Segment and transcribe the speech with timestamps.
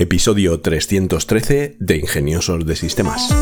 [0.00, 3.34] Episodio 313 de Ingeniosos de Sistemas.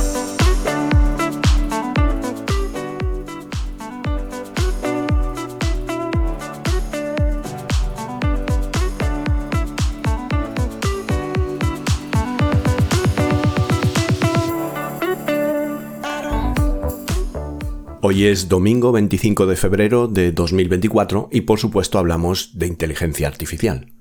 [18.00, 23.95] Hoy es domingo 25 de febrero de 2024 y por supuesto hablamos de inteligencia artificial.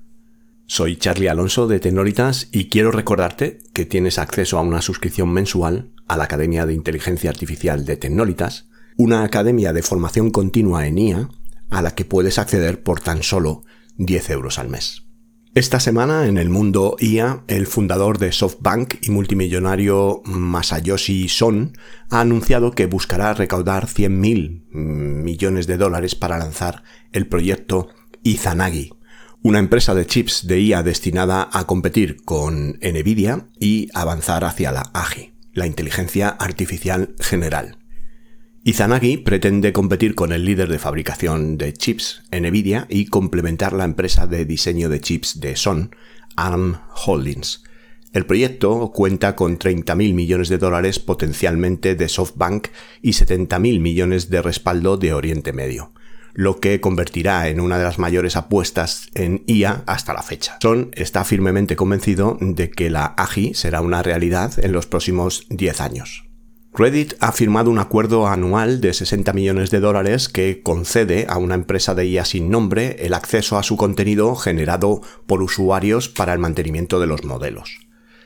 [0.68, 5.92] Soy Charlie Alonso de Tenoritas y quiero recordarte que tienes acceso a una suscripción mensual
[6.08, 11.28] a la Academia de Inteligencia Artificial de Tecnolitas, una academia de formación continua en IA
[11.70, 13.62] a la que puedes acceder por tan solo
[13.98, 15.04] 10 euros al mes.
[15.54, 21.78] Esta semana en el mundo IA, el fundador de SoftBank y multimillonario Masayoshi Son
[22.10, 27.88] ha anunciado que buscará recaudar 100.000 millones de dólares para lanzar el proyecto
[28.24, 28.92] Izanagi,
[29.42, 34.90] una empresa de chips de IA destinada a competir con Nvidia y avanzar hacia la
[34.92, 37.78] AGI, la inteligencia artificial general.
[38.64, 44.26] Izanagi pretende competir con el líder de fabricación de chips, Nvidia, y complementar la empresa
[44.26, 45.94] de diseño de chips de Son,
[46.34, 47.62] ARM Holdings.
[48.12, 52.68] El proyecto cuenta con 30.000 millones de dólares potencialmente de SoftBank
[53.02, 55.92] y 70.000 millones de respaldo de Oriente Medio
[56.36, 60.58] lo que convertirá en una de las mayores apuestas en IA hasta la fecha.
[60.60, 65.80] Son está firmemente convencido de que la AGI será una realidad en los próximos 10
[65.80, 66.26] años.
[66.74, 71.54] Reddit ha firmado un acuerdo anual de 60 millones de dólares que concede a una
[71.54, 76.38] empresa de IA sin nombre el acceso a su contenido generado por usuarios para el
[76.38, 77.78] mantenimiento de los modelos.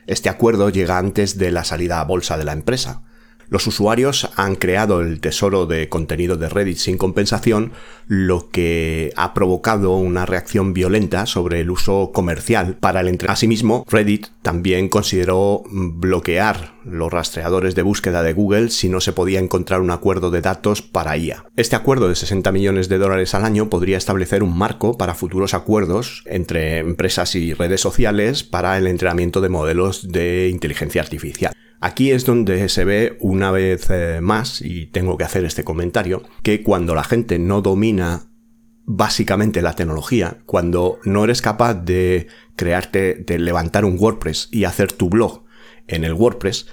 [0.09, 3.05] Este acuerdo llega antes de la salida a bolsa de la empresa,
[3.51, 7.73] los usuarios han creado el tesoro de contenido de Reddit sin compensación,
[8.07, 13.33] lo que ha provocado una reacción violenta sobre el uso comercial para el entrenamiento.
[13.33, 19.41] Asimismo, Reddit también consideró bloquear los rastreadores de búsqueda de Google si no se podía
[19.41, 21.45] encontrar un acuerdo de datos para IA.
[21.57, 25.55] Este acuerdo de 60 millones de dólares al año podría establecer un marco para futuros
[25.55, 31.53] acuerdos entre empresas y redes sociales para el entrenamiento de modelos de inteligencia artificial.
[31.81, 36.23] Aquí es donde se ve una vez eh, más, y tengo que hacer este comentario,
[36.43, 38.31] que cuando la gente no domina
[38.85, 44.93] básicamente la tecnología, cuando no eres capaz de crearte, de levantar un WordPress y hacer
[44.93, 45.45] tu blog
[45.87, 46.67] en el WordPress,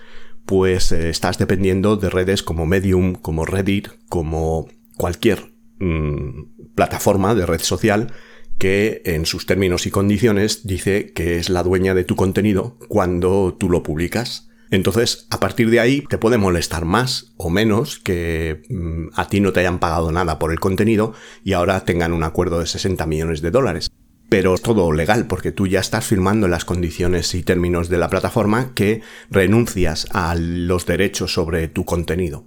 [0.46, 4.68] pues eh, estás dependiendo de redes como Medium, como Reddit, como
[4.98, 8.12] cualquier mm, plataforma de red social
[8.58, 13.56] que en sus términos y condiciones dice que es la dueña de tu contenido cuando
[13.58, 18.64] tú lo publicas entonces, a partir de ahí, te puede molestar más o menos que
[18.70, 21.14] mm, a ti no te hayan pagado nada por el contenido
[21.44, 23.90] y ahora tengan un acuerdo de 60 millones de dólares.
[24.30, 28.10] Pero es todo legal, porque tú ya estás firmando las condiciones y términos de la
[28.10, 32.46] plataforma que renuncias a los derechos sobre tu contenido.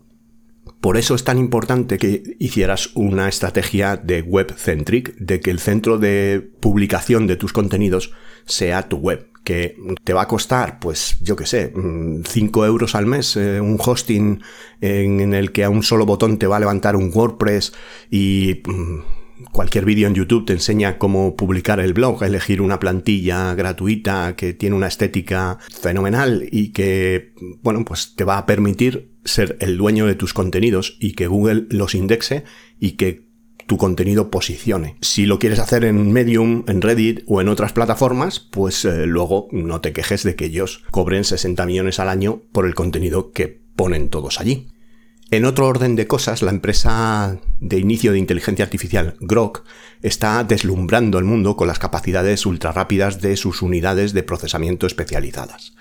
[0.83, 5.59] Por eso es tan importante que hicieras una estrategia de web centric, de que el
[5.59, 8.13] centro de publicación de tus contenidos
[8.45, 12.95] sea tu web que te va a costar, pues yo qué sé, 5 mm, euros
[12.95, 14.43] al mes, eh, un hosting
[14.81, 17.73] en, el que a un solo botón te va a levantar un WordPress
[18.11, 23.55] y mm, cualquier vídeo en YouTube te enseña cómo publicar el blog, elegir una plantilla
[23.55, 29.57] gratuita que tiene una estética fenomenal y que, bueno, pues te va a permitir ser
[29.61, 32.45] el dueño de tus contenidos y que Google los indexe
[32.79, 33.30] y que
[33.71, 34.97] tu contenido posicione.
[35.01, 39.47] Si lo quieres hacer en Medium, en Reddit o en otras plataformas, pues eh, luego
[39.53, 43.61] no te quejes de que ellos cobren 60 millones al año por el contenido que
[43.77, 44.73] ponen todos allí.
[45.31, 49.63] En otro orden de cosas, la empresa de inicio de inteligencia artificial Grok
[50.03, 55.77] está deslumbrando el mundo con las capacidades ultra rápidas de sus unidades de procesamiento especializadas.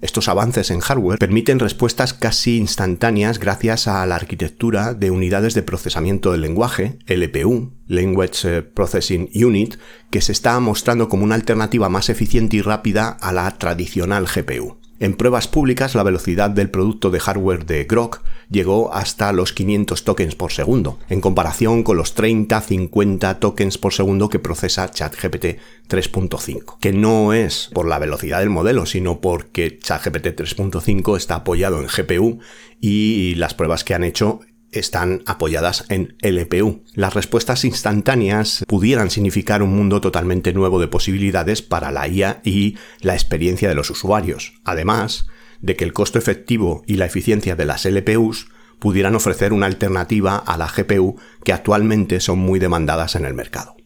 [0.00, 5.62] Estos avances en hardware permiten respuestas casi instantáneas gracias a la arquitectura de unidades de
[5.62, 9.76] procesamiento del lenguaje, LPU, Language eh, Processing Unit,
[10.10, 14.79] que se está mostrando como una alternativa más eficiente y rápida a la tradicional GPU.
[15.00, 18.20] En pruebas públicas, la velocidad del producto de hardware de Grok
[18.50, 24.28] llegó hasta los 500 tokens por segundo, en comparación con los 30-50 tokens por segundo
[24.28, 25.58] que procesa ChatGPT
[25.88, 31.80] 3.5, que no es por la velocidad del modelo, sino porque ChatGPT 3.5 está apoyado
[31.80, 32.40] en GPU
[32.78, 34.40] y las pruebas que han hecho
[34.72, 36.82] están apoyadas en LPU.
[36.94, 42.76] Las respuestas instantáneas pudieran significar un mundo totalmente nuevo de posibilidades para la IA y
[43.00, 45.26] la experiencia de los usuarios, además
[45.60, 50.36] de que el costo efectivo y la eficiencia de las LPUs pudieran ofrecer una alternativa
[50.36, 53.76] a la GPU que actualmente son muy demandadas en el mercado.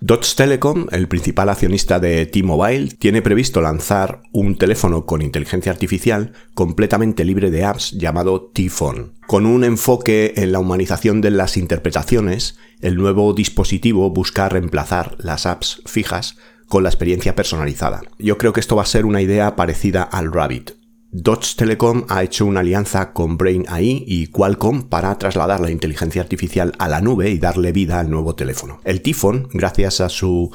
[0.00, 6.34] Dodge Telecom, el principal accionista de T-Mobile, tiene previsto lanzar un teléfono con inteligencia artificial
[6.54, 9.14] completamente libre de apps llamado T-Phone.
[9.26, 15.46] Con un enfoque en la humanización de las interpretaciones, el nuevo dispositivo busca reemplazar las
[15.46, 16.36] apps fijas
[16.68, 18.00] con la experiencia personalizada.
[18.20, 20.74] Yo creo que esto va a ser una idea parecida al Rabbit,
[21.10, 26.20] Dodge Telecom ha hecho una alianza con Brain AI y Qualcomm para trasladar la inteligencia
[26.20, 28.80] artificial a la nube y darle vida al nuevo teléfono.
[28.84, 30.50] El Tifon, gracias a su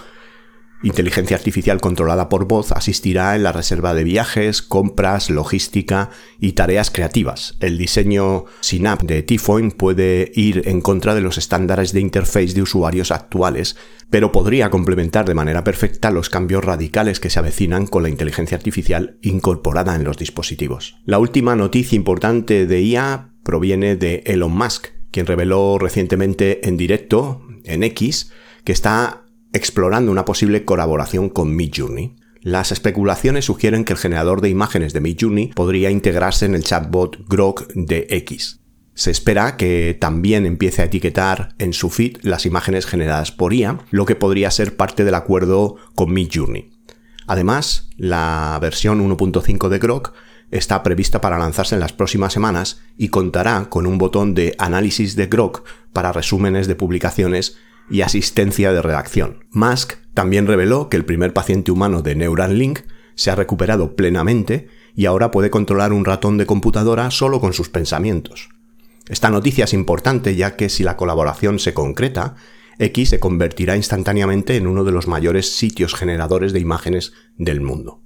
[0.84, 6.10] inteligencia artificial controlada por voz, asistirá en la reserva de viajes, compras, logística
[6.40, 7.56] y tareas creativas.
[7.60, 12.62] El diseño SYNAP de Tifon puede ir en contra de los estándares de interface de
[12.62, 13.78] usuarios actuales,
[14.10, 18.58] pero podría complementar de manera perfecta los cambios radicales que se avecinan con la inteligencia
[18.58, 20.98] artificial incorporada en los dispositivos.
[21.06, 27.42] La última noticia importante de IA proviene de Elon Musk, quien reveló recientemente en directo,
[27.64, 28.32] en X,
[28.64, 29.23] que está
[29.54, 32.16] explorando una posible colaboración con Midjourney.
[32.42, 37.26] Las especulaciones sugieren que el generador de imágenes de Midjourney podría integrarse en el chatbot
[37.30, 38.60] Grok de X.
[38.96, 43.80] Se espera que también empiece a etiquetar en su feed las imágenes generadas por IA,
[43.92, 46.72] lo que podría ser parte del acuerdo con Midjourney.
[47.26, 50.14] Además, la versión 1.5 de Grok
[50.52, 55.16] está prevista para lanzarse en las próximas semanas y contará con un botón de análisis
[55.16, 55.64] de Grok
[55.94, 57.58] para resúmenes de publicaciones
[57.90, 59.46] y asistencia de redacción.
[59.52, 62.82] Musk también reveló que el primer paciente humano de Neuralink
[63.16, 67.70] se ha recuperado plenamente y ahora puede controlar un ratón de computadora solo con sus
[67.70, 68.50] pensamientos.
[69.08, 72.36] Esta noticia es importante ya que si la colaboración se concreta,
[72.80, 78.02] X se convertirá instantáneamente en uno de los mayores sitios generadores de imágenes del mundo.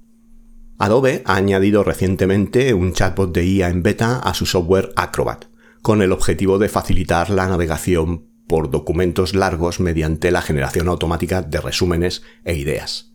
[0.78, 5.46] Adobe ha añadido recientemente un chatbot de IA en beta a su software Acrobat,
[5.82, 11.60] con el objetivo de facilitar la navegación por documentos largos mediante la generación automática de
[11.60, 13.12] resúmenes e ideas.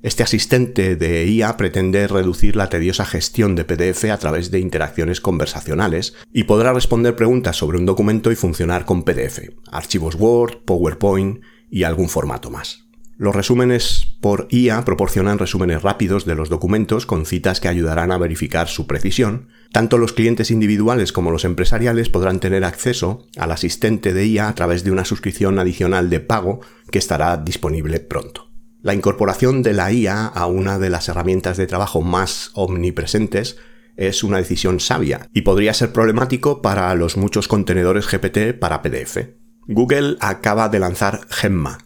[0.00, 5.20] Este asistente de IA pretende reducir la tediosa gestión de PDF a través de interacciones
[5.20, 9.40] conversacionales y podrá responder preguntas sobre un documento y funcionar con PDF,
[9.72, 12.87] archivos Word, PowerPoint y algún formato más.
[13.18, 18.18] Los resúmenes por IA proporcionan resúmenes rápidos de los documentos con citas que ayudarán a
[18.18, 19.48] verificar su precisión.
[19.72, 24.54] Tanto los clientes individuales como los empresariales podrán tener acceso al asistente de IA a
[24.54, 26.60] través de una suscripción adicional de pago
[26.92, 28.52] que estará disponible pronto.
[28.82, 33.56] La incorporación de la IA a una de las herramientas de trabajo más omnipresentes
[33.96, 39.18] es una decisión sabia y podría ser problemático para los muchos contenedores GPT para PDF.
[39.66, 41.78] Google acaba de lanzar Gemma,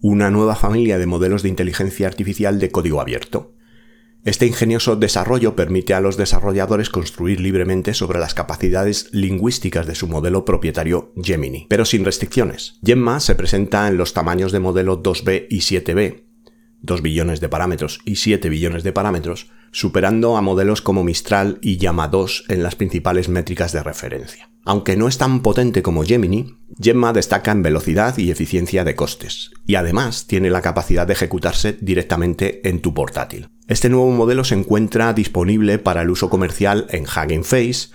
[0.00, 3.54] una nueva familia de modelos de inteligencia artificial de código abierto.
[4.24, 10.08] Este ingenioso desarrollo permite a los desarrolladores construir libremente sobre las capacidades lingüísticas de su
[10.08, 12.78] modelo propietario Gemini, pero sin restricciones.
[12.84, 16.27] Gemma se presenta en los tamaños de modelo 2B y 7B,
[16.82, 21.76] 2 billones de parámetros y 7 billones de parámetros, superando a modelos como Mistral y
[21.76, 24.48] Llama 2 en las principales métricas de referencia.
[24.64, 29.50] Aunque no es tan potente como Gemini, Gemma destaca en velocidad y eficiencia de costes,
[29.66, 33.48] y además tiene la capacidad de ejecutarse directamente en tu portátil.
[33.66, 37.88] Este nuevo modelo se encuentra disponible para el uso comercial en Hugging Face,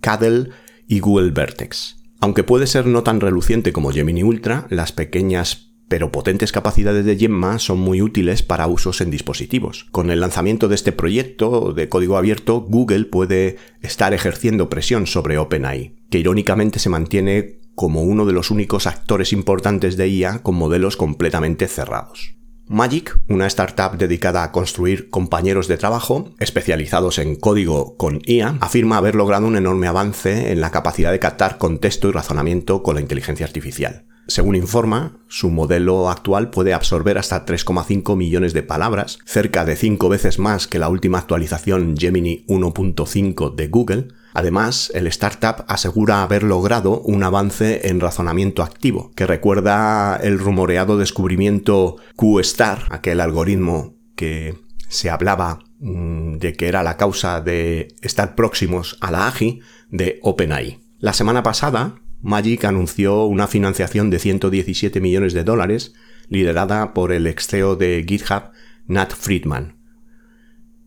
[0.00, 0.50] Cadel
[0.86, 1.96] y Google Vertex.
[2.20, 7.16] Aunque puede ser no tan reluciente como Gemini Ultra, las pequeñas pero potentes capacidades de
[7.16, 9.88] Gemma son muy útiles para usos en dispositivos.
[9.90, 15.36] Con el lanzamiento de este proyecto de código abierto, Google puede estar ejerciendo presión sobre
[15.36, 20.54] OpenAI, que irónicamente se mantiene como uno de los únicos actores importantes de IA con
[20.54, 22.36] modelos completamente cerrados.
[22.68, 28.96] Magic, una startup dedicada a construir compañeros de trabajo especializados en código con IA, afirma
[28.96, 33.00] haber logrado un enorme avance en la capacidad de captar contexto y razonamiento con la
[33.00, 34.06] inteligencia artificial.
[34.30, 40.08] Según informa, su modelo actual puede absorber hasta 3,5 millones de palabras, cerca de 5
[40.08, 44.08] veces más que la última actualización Gemini 1.5 de Google.
[44.32, 50.96] Además, el startup asegura haber logrado un avance en razonamiento activo, que recuerda el rumoreado
[50.96, 54.54] descubrimiento Q-Star, aquel algoritmo que
[54.86, 60.20] se hablaba mm, de que era la causa de estar próximos a la AGI de
[60.22, 60.78] OpenAI.
[61.00, 65.94] La semana pasada, Magic anunció una financiación de 117 millones de dólares
[66.28, 68.50] liderada por el ex CEO de GitHub,
[68.86, 69.78] Nat Friedman.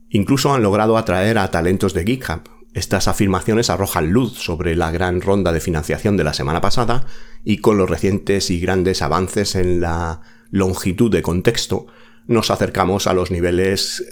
[0.09, 2.49] Incluso han logrado atraer a talentos de GitHub.
[2.73, 7.05] Estas afirmaciones arrojan luz sobre la gran ronda de financiación de la semana pasada
[7.43, 11.87] y con los recientes y grandes avances en la longitud de contexto,
[12.27, 14.05] nos acercamos a los niveles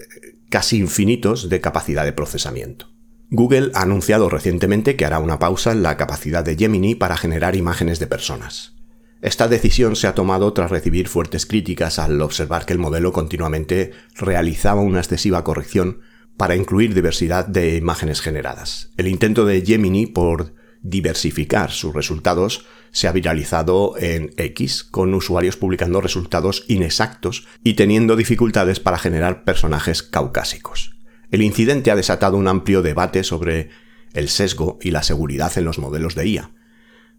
[0.49, 2.90] casi infinitos de capacidad de procesamiento.
[3.33, 7.55] Google ha anunciado recientemente que hará una pausa en la capacidad de Gemini para generar
[7.55, 8.73] imágenes de personas.
[9.21, 13.91] Esta decisión se ha tomado tras recibir fuertes críticas al observar que el modelo continuamente
[14.17, 16.01] realizaba una excesiva corrección
[16.35, 18.91] para incluir diversidad de imágenes generadas.
[18.97, 25.55] El intento de Gemini por diversificar sus resultados se ha viralizado en X, con usuarios
[25.55, 31.00] publicando resultados inexactos y teniendo dificultades para generar personajes caucásicos.
[31.31, 33.69] El incidente ha desatado un amplio debate sobre
[34.13, 36.51] el sesgo y la seguridad en los modelos de IA.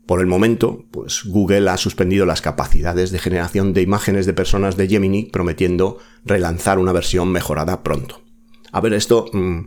[0.06, 4.76] Por el momento, pues Google ha suspendido las capacidades de generación de imágenes de personas
[4.76, 8.20] de Gemini, prometiendo relanzar una versión mejorada pronto.
[8.72, 9.60] A ver, esto mm,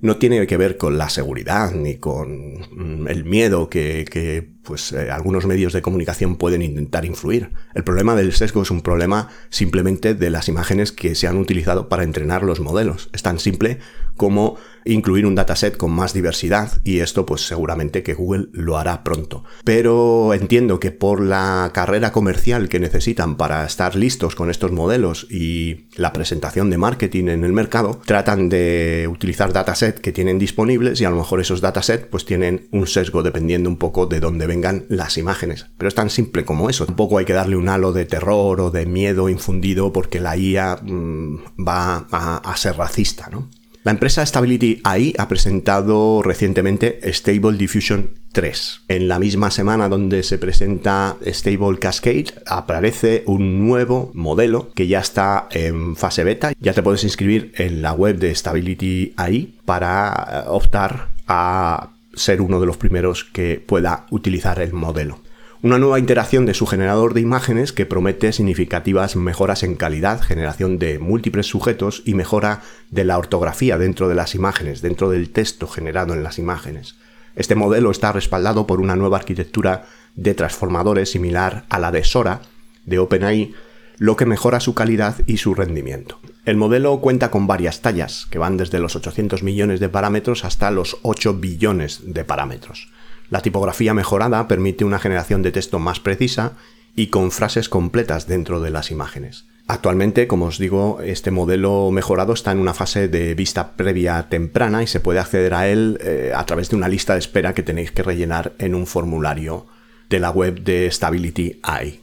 [0.00, 5.10] no tiene que ver con la seguridad ni con mm, el miedo que, pues, eh,
[5.10, 7.50] algunos medios de comunicación pueden intentar influir.
[7.74, 11.88] El problema del sesgo es un problema simplemente de las imágenes que se han utilizado
[11.88, 13.10] para entrenar los modelos.
[13.12, 13.78] Es tan simple
[14.16, 19.04] como incluir un dataset con más diversidad y esto pues seguramente que Google lo hará
[19.04, 19.44] pronto.
[19.64, 25.26] Pero entiendo que por la carrera comercial que necesitan para estar listos con estos modelos
[25.30, 31.00] y la presentación de marketing en el mercado, tratan de utilizar dataset que tienen disponibles
[31.00, 34.46] y a lo mejor esos datasets pues tienen un sesgo dependiendo un poco de dónde
[34.52, 35.66] vengan las imágenes.
[35.78, 36.86] Pero es tan simple como eso.
[36.86, 40.76] Tampoco hay que darle un halo de terror o de miedo infundido porque la IA
[40.82, 43.48] mm, va a, a ser racista, ¿no?
[43.84, 48.82] La empresa Stability AI ha presentado recientemente Stable Diffusion 3.
[48.86, 55.00] En la misma semana donde se presenta Stable Cascade aparece un nuevo modelo que ya
[55.00, 56.52] está en fase beta.
[56.60, 62.40] Ya te puedes inscribir en la web de Stability AI para eh, optar a ser
[62.40, 65.20] uno de los primeros que pueda utilizar el modelo
[65.62, 70.80] una nueva interacción de su generador de imágenes que promete significativas mejoras en calidad, generación
[70.80, 75.68] de múltiples sujetos y mejora de la ortografía dentro de las imágenes, dentro del texto
[75.68, 76.96] generado en las imágenes.
[77.36, 82.42] Este modelo está respaldado por una nueva arquitectura de transformadores similar a la de Sora
[82.84, 83.54] de OpenAI,
[83.98, 86.18] lo que mejora su calidad y su rendimiento.
[86.44, 90.72] El modelo cuenta con varias tallas, que van desde los 800 millones de parámetros hasta
[90.72, 92.88] los 8 billones de parámetros.
[93.30, 96.54] La tipografía mejorada permite una generación de texto más precisa
[96.96, 99.46] y con frases completas dentro de las imágenes.
[99.68, 104.82] Actualmente, como os digo, este modelo mejorado está en una fase de vista previa temprana
[104.82, 107.62] y se puede acceder a él eh, a través de una lista de espera que
[107.62, 109.66] tenéis que rellenar en un formulario
[110.10, 112.01] de la web de Stability AI.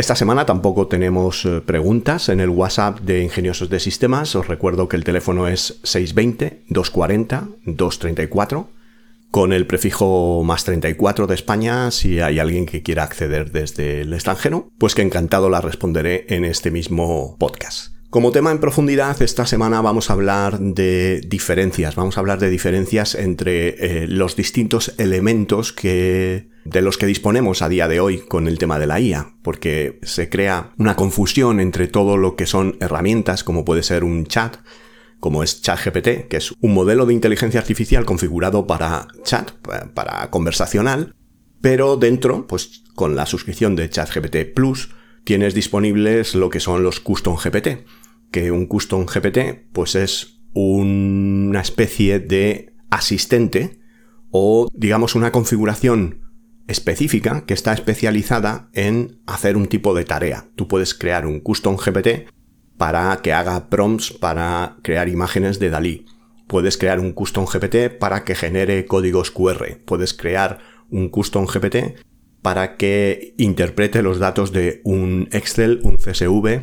[0.00, 4.34] Esta semana tampoco tenemos eh, preguntas en el WhatsApp de Ingeniosos de Sistemas.
[4.34, 8.70] Os recuerdo que el teléfono es 620 240 234
[9.30, 14.14] con el prefijo más 34 de España si hay alguien que quiera acceder desde el
[14.14, 17.99] extranjero, pues que encantado la responderé en este mismo podcast.
[18.10, 22.50] Como tema en profundidad, esta semana vamos a hablar de diferencias, vamos a hablar de
[22.50, 23.68] diferencias entre
[24.02, 28.58] eh, los distintos elementos que de los que disponemos a día de hoy con el
[28.58, 33.44] tema de la IA, porque se crea una confusión entre todo lo que son herramientas,
[33.44, 34.56] como puede ser un chat,
[35.20, 39.52] como es ChatGPT, que es un modelo de inteligencia artificial configurado para chat,
[39.94, 41.14] para conversacional,
[41.60, 44.90] pero dentro, pues con la suscripción de ChatGPT Plus,
[45.22, 47.84] tienes disponibles lo que son los Custom GPT,
[48.30, 53.80] que un Custom GPT, pues es una especie de asistente
[54.30, 56.30] o digamos una configuración
[56.66, 60.46] específica que está especializada en hacer un tipo de tarea.
[60.54, 62.28] Tú puedes crear un custom GPT
[62.76, 66.06] para que haga prompts para crear imágenes de Dalí.
[66.46, 69.78] Puedes crear un custom GPT para que genere códigos QR.
[69.84, 70.58] Puedes crear
[70.90, 71.96] un custom GPT
[72.42, 76.62] para que interprete los datos de un Excel, un CSV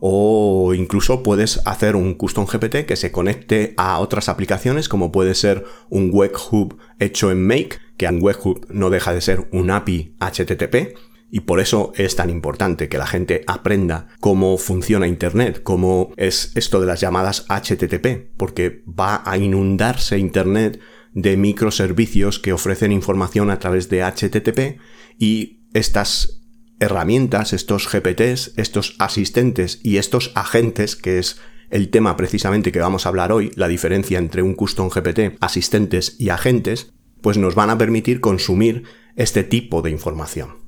[0.00, 5.34] o incluso puedes hacer un custom GPT que se conecte a otras aplicaciones como puede
[5.34, 10.14] ser un webhook hecho en Make, que un webhook no deja de ser un API
[10.20, 10.96] HTTP
[11.30, 16.52] y por eso es tan importante que la gente aprenda cómo funciona Internet, cómo es
[16.54, 20.80] esto de las llamadas HTTP, porque va a inundarse Internet
[21.12, 24.80] de microservicios que ofrecen información a través de HTTP
[25.18, 26.37] y estas
[26.80, 33.04] herramientas, estos GPTs, estos asistentes y estos agentes, que es el tema precisamente que vamos
[33.04, 37.70] a hablar hoy, la diferencia entre un custom GPT, asistentes y agentes, pues nos van
[37.70, 38.84] a permitir consumir
[39.16, 40.58] este tipo de información.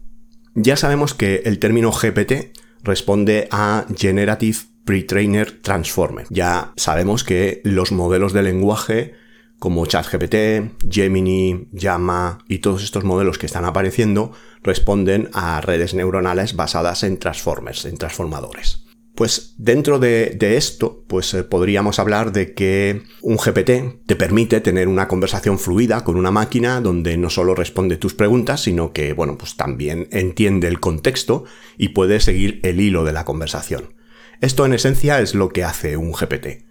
[0.54, 2.52] Ya sabemos que el término GPT
[2.82, 6.26] responde a Generative Pre-Trainer Transformer.
[6.30, 9.14] Ya sabemos que los modelos de lenguaje
[9.60, 16.56] como ChatGPT, Gemini, Llama y todos estos modelos que están apareciendo responden a redes neuronales
[16.56, 18.86] basadas en transformers, en transformadores.
[19.14, 24.88] Pues dentro de, esto, pues eh, podríamos hablar de que un GPT te permite tener
[24.88, 29.36] una conversación fluida con una máquina donde no solo responde tus preguntas, sino que, bueno,
[29.36, 31.44] pues también entiende el contexto
[31.76, 33.94] y puede seguir el hilo de la conversación.
[34.40, 36.69] Esto en esencia es lo que hace un GPT.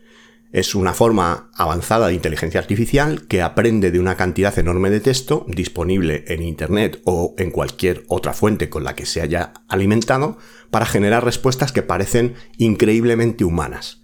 [0.51, 5.45] Es una forma avanzada de inteligencia artificial que aprende de una cantidad enorme de texto
[5.47, 10.39] disponible en Internet o en cualquier otra fuente con la que se haya alimentado
[10.71, 14.01] para generar respuestas que parecen increíblemente humanas.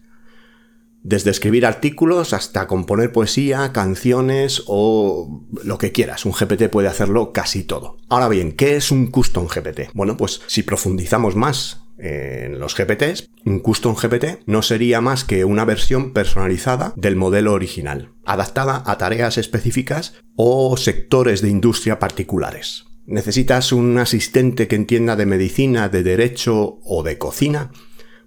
[1.02, 6.26] Desde escribir artículos hasta componer poesía, canciones o lo que quieras.
[6.26, 7.98] Un GPT puede hacerlo casi todo.
[8.08, 9.92] Ahora bien, ¿qué es un custom GPT?
[9.94, 15.46] Bueno, pues si profundizamos más en los GPTs, un custom GPT no sería más que
[15.46, 22.86] una versión personalizada del modelo original, adaptada a tareas específicas o sectores de industria particulares.
[23.06, 27.72] ¿Necesitas un asistente que entienda de medicina, de derecho o de cocina?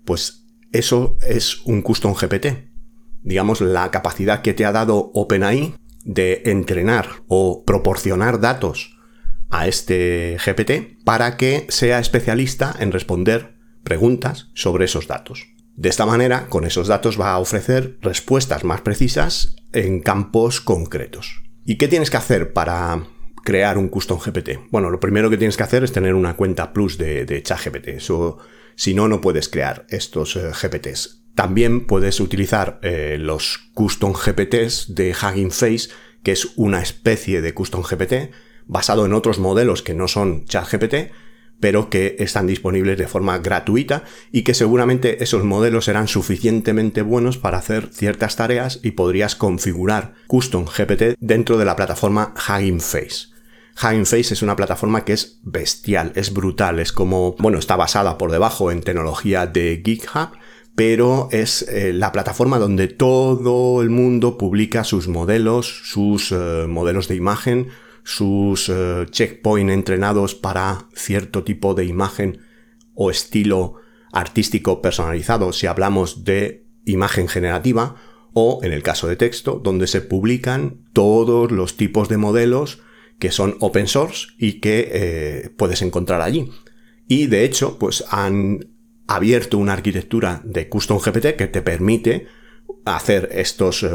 [0.05, 2.71] Pues eso es un custom GPT.
[3.23, 8.97] Digamos, la capacidad que te ha dado OpenAI de entrenar o proporcionar datos
[9.51, 13.58] a este GPT para que sea especialista en responder
[13.89, 15.47] preguntas sobre esos datos.
[15.75, 21.43] De esta manera, con esos datos va a ofrecer respuestas más precisas en campos concretos.
[21.65, 23.07] ¿Y qué tienes que hacer para
[23.45, 24.71] crear un custom GPT?
[24.71, 27.89] Bueno, lo primero que tienes que hacer es tener una cuenta plus de, de ChatGPT.
[27.89, 28.39] Eso,
[28.77, 31.23] si no, no puedes crear estos eh, GPTs.
[31.35, 35.89] También puedes utilizar eh, los custom GPTs de Hugging Face,
[36.23, 38.35] que es una especie de custom GPT
[38.67, 41.13] basado en otros modelos que no son ChatGPT,
[41.61, 47.39] pero que están disponibles de forma gratuita y que seguramente esos modelos serán suficientemente buenos
[47.39, 53.29] para hacer ciertas tareas y podrías configurar Custom GPT dentro de la plataforma Hugging Face.
[53.81, 58.19] Hugging Face es una plataforma que es bestial, es brutal, es como, bueno, está basada
[58.19, 60.31] por debajo en tecnología de GitHub,
[60.75, 67.09] pero es eh, la plataforma donde todo el mundo publica sus modelos, sus eh, modelos
[67.09, 67.69] de imagen,
[68.09, 72.39] sus eh, checkpoints entrenados para cierto tipo de imagen
[72.95, 73.75] o estilo
[74.13, 77.97] artístico personalizado si hablamos de imagen generativa
[78.33, 82.81] o en el caso de texto donde se publican todos los tipos de modelos
[83.19, 86.51] que son open source y que eh, puedes encontrar allí.
[87.09, 88.71] Y de hecho, pues han
[89.07, 92.27] abierto una arquitectura de Custom GPT que te permite
[92.97, 93.89] hacer estos eh,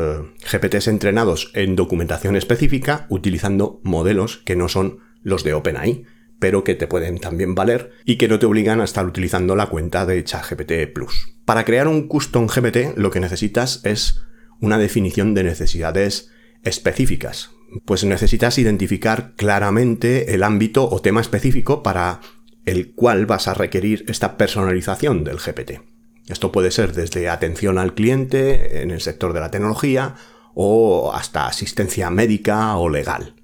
[0.52, 6.06] GPTs entrenados en documentación específica utilizando modelos que no son los de OpenAI,
[6.40, 9.68] pero que te pueden también valer y que no te obligan a estar utilizando la
[9.68, 11.38] cuenta de ChatGPT Plus.
[11.46, 14.24] Para crear un custom GPT lo que necesitas es
[14.60, 16.32] una definición de necesidades
[16.64, 17.52] específicas.
[17.86, 22.20] Pues necesitas identificar claramente el ámbito o tema específico para
[22.66, 25.93] el cual vas a requerir esta personalización del GPT.
[26.28, 30.16] Esto puede ser desde atención al cliente en el sector de la tecnología
[30.54, 33.36] o hasta asistencia médica o legal.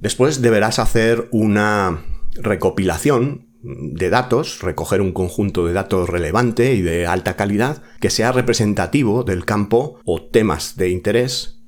[0.00, 7.06] Después deberás hacer una recopilación de datos, recoger un conjunto de datos relevante y de
[7.06, 11.62] alta calidad que sea representativo del campo o temas de interés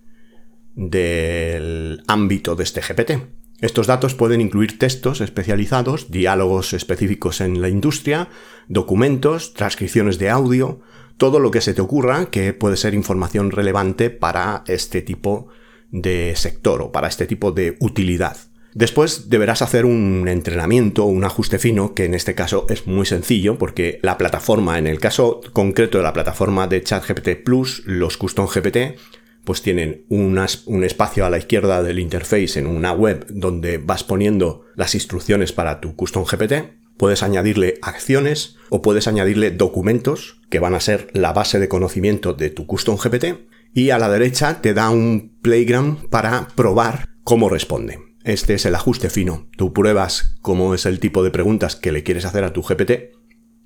[0.75, 3.36] del ámbito de este GPT.
[3.61, 8.29] Estos datos pueden incluir textos especializados, diálogos específicos en la industria,
[8.69, 10.81] documentos, transcripciones de audio,
[11.17, 15.49] todo lo que se te ocurra que puede ser información relevante para este tipo
[15.91, 18.37] de sector o para este tipo de utilidad.
[18.75, 23.57] Después deberás hacer un entrenamiento, un ajuste fino, que en este caso es muy sencillo
[23.57, 28.47] porque la plataforma, en el caso concreto de la plataforma de ChatGPT Plus, los Custom
[28.47, 28.99] GPT,
[29.47, 34.65] pues tienen un espacio a la izquierda del interface en una web donde vas poniendo
[34.75, 36.75] las instrucciones para tu custom GPT.
[36.97, 42.33] Puedes añadirle acciones o puedes añadirle documentos que van a ser la base de conocimiento
[42.33, 43.47] de tu custom GPT.
[43.73, 48.01] Y a la derecha te da un playground para probar cómo responde.
[48.25, 49.47] Este es el ajuste fino.
[49.57, 53.13] Tú pruebas cómo es el tipo de preguntas que le quieres hacer a tu GPT,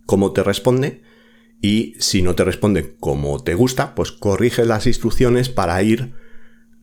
[0.04, 1.00] cómo te responde
[1.60, 6.14] y si no te responde como te gusta, pues corrige las instrucciones para ir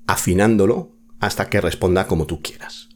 [0.06, 2.90] afinándolo hasta que responda como tú quieras.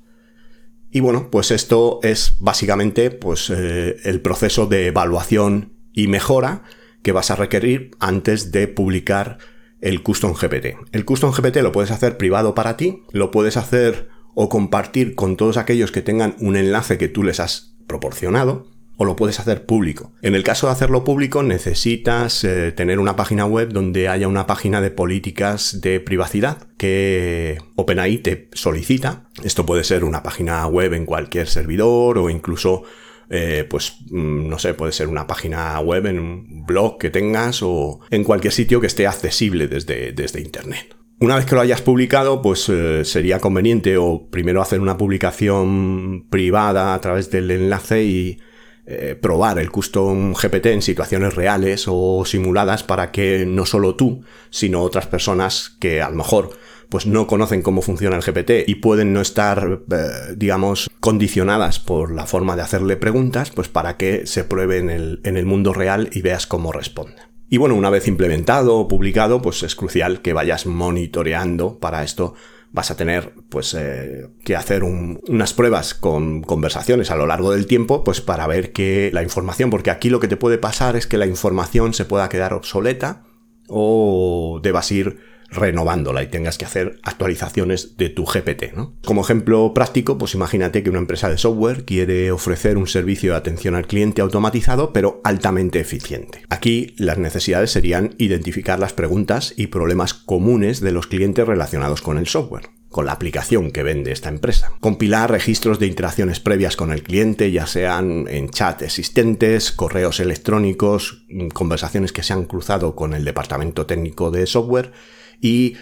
[0.91, 6.63] Y bueno, pues esto es básicamente pues, eh, el proceso de evaluación y mejora
[7.01, 9.39] que vas a requerir antes de publicar
[9.79, 10.77] el Custom GPT.
[10.91, 15.37] El Custom GPT lo puedes hacer privado para ti, lo puedes hacer o compartir con
[15.37, 18.70] todos aquellos que tengan un enlace que tú les has proporcionado
[19.01, 20.11] o lo puedes hacer público.
[20.21, 24.45] En el caso de hacerlo público necesitas eh, tener una página web donde haya una
[24.45, 29.23] página de políticas de privacidad que OpenAI te solicita.
[29.43, 32.83] Esto puede ser una página web en cualquier servidor o incluso
[33.31, 37.63] eh, pues mm, no sé, puede ser una página web en un blog que tengas
[37.63, 40.95] o en cualquier sitio que esté accesible desde, desde Internet.
[41.19, 46.27] Una vez que lo hayas publicado, pues eh, sería conveniente o primero hacer una publicación
[46.29, 48.39] privada a través del enlace y
[48.85, 54.23] eh, probar el custom GPT en situaciones reales o simuladas para que no solo tú,
[54.49, 56.51] sino otras personas que a lo mejor
[56.89, 62.11] pues no conocen cómo funciona el GPT y pueden no estar, eh, digamos, condicionadas por
[62.13, 65.73] la forma de hacerle preguntas, pues para que se pruebe en el, en el mundo
[65.73, 67.21] real y veas cómo responde.
[67.49, 72.33] Y bueno, una vez implementado o publicado, pues es crucial que vayas monitoreando para esto
[72.71, 77.67] vas a tener pues eh, que hacer unas pruebas con conversaciones a lo largo del
[77.67, 81.05] tiempo pues para ver que la información porque aquí lo que te puede pasar es
[81.05, 83.23] que la información se pueda quedar obsoleta
[83.67, 85.19] o debas ir
[85.51, 88.73] renovándola y tengas que hacer actualizaciones de tu GPT.
[88.75, 88.93] ¿no?
[89.05, 93.37] Como ejemplo práctico, pues imagínate que una empresa de software quiere ofrecer un servicio de
[93.37, 96.43] atención al cliente automatizado, pero altamente eficiente.
[96.49, 102.17] Aquí las necesidades serían identificar las preguntas y problemas comunes de los clientes relacionados con
[102.17, 104.73] el software con la aplicación que vende esta empresa.
[104.81, 111.25] Compilar registros de interacciones previas con el cliente, ya sean en chat existentes, correos electrónicos,
[111.53, 114.91] conversaciones que se han cruzado con el departamento técnico de software
[115.41, 115.75] y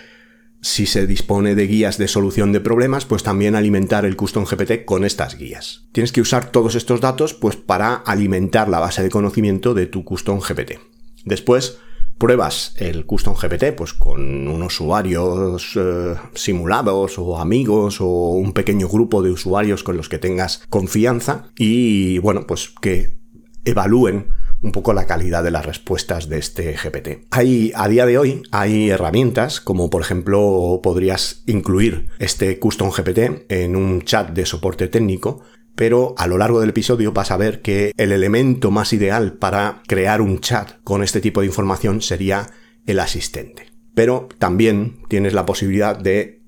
[0.62, 4.84] si se dispone de guías de solución de problemas, pues también alimentar el Custom GPT
[4.86, 5.88] con estas guías.
[5.94, 10.04] Tienes que usar todos estos datos pues para alimentar la base de conocimiento de tu
[10.04, 10.80] Custom GPT.
[11.24, 11.78] Después
[12.18, 18.90] pruebas el Custom GPT pues con unos usuarios eh, simulados o amigos o un pequeño
[18.90, 23.18] grupo de usuarios con los que tengas confianza y bueno, pues que
[23.64, 24.28] evalúen
[24.62, 27.28] un poco la calidad de las respuestas de este GPT.
[27.32, 33.50] Hay, a día de hoy, hay herramientas como por ejemplo podrías incluir este Custom GPT
[33.50, 35.44] en un chat de soporte técnico
[35.80, 39.82] pero a lo largo del episodio vas a ver que el elemento más ideal para
[39.88, 42.48] crear un chat con este tipo de información sería
[42.86, 43.68] el asistente.
[43.96, 46.42] Pero también tienes la posibilidad de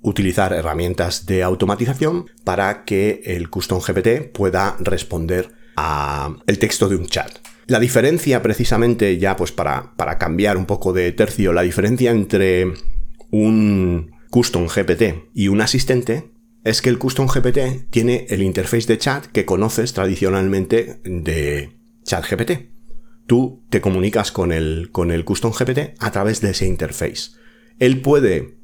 [0.00, 6.96] utilizar herramientas de automatización para que el Custom GPT pueda responder a el texto de
[6.96, 7.38] un chat.
[7.66, 12.74] La diferencia precisamente ya pues para, para cambiar un poco de tercio, la diferencia entre
[13.30, 16.30] un custom GPT y un asistente
[16.64, 22.70] es que el custom GPT tiene el interface de chat que conoces tradicionalmente de ChatGPT.
[23.26, 27.32] Tú te comunicas con el, con el custom GPT a través de ese interface.
[27.78, 28.56] Él puede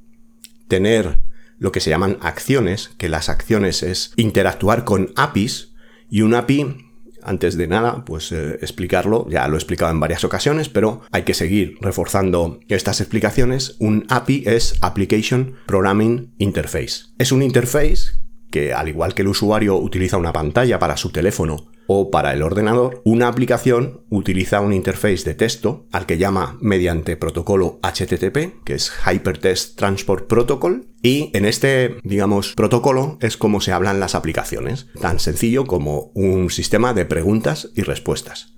[0.68, 1.20] tener
[1.58, 5.74] lo que se llaman acciones, que las acciones es interactuar con APIs
[6.08, 6.89] y un API
[7.22, 11.22] antes de nada, pues eh, explicarlo, ya lo he explicado en varias ocasiones, pero hay
[11.22, 13.76] que seguir reforzando estas explicaciones.
[13.78, 17.06] Un API es Application Programming Interface.
[17.18, 18.12] Es un interface
[18.50, 22.44] que, al igual que el usuario utiliza una pantalla para su teléfono o para el
[22.44, 28.74] ordenador, una aplicación utiliza un interface de texto al que llama mediante protocolo HTTP, que
[28.74, 34.87] es Hypertext Transport Protocol, y en este, digamos, protocolo es como se hablan las aplicaciones,
[35.00, 38.55] tan sencillo como un sistema de preguntas y respuestas.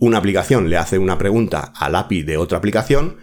[0.00, 3.18] Una aplicación le hace una pregunta al API de otra aplicación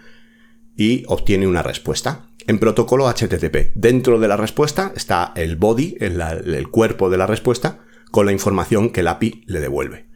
[0.74, 2.30] y obtiene una respuesta.
[2.46, 7.80] En protocolo HTTP, dentro de la respuesta está el body, el, cuerpo de la respuesta,
[8.10, 10.10] con la información que el API le devuelve.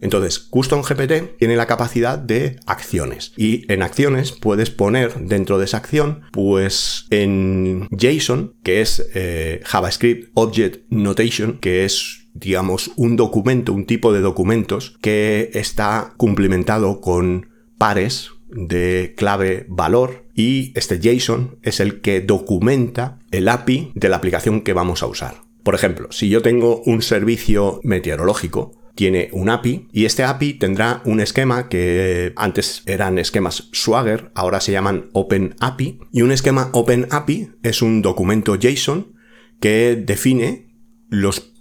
[0.00, 5.64] Entonces, Custom GPT tiene la capacidad de acciones y en acciones puedes poner dentro de
[5.64, 13.16] esa acción, pues en JSON, que es eh, JavaScript Object Notation, que es digamos un
[13.16, 21.00] documento, un tipo de documentos que está cumplimentado con pares de clave valor y este
[21.00, 25.45] JSON es el que documenta el API de la aplicación que vamos a usar.
[25.66, 31.02] Por ejemplo, si yo tengo un servicio meteorológico, tiene un API y este API tendrá
[31.04, 36.70] un esquema que antes eran esquemas Swagger, ahora se llaman Open API y un esquema
[36.72, 39.16] Open API es un documento JSON
[39.58, 40.72] que define
[41.08, 41.52] los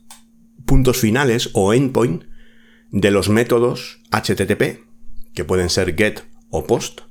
[0.67, 2.25] puntos finales o endpoint
[2.91, 4.83] de los métodos HTTP,
[5.33, 6.19] que pueden ser get
[6.51, 7.01] o post.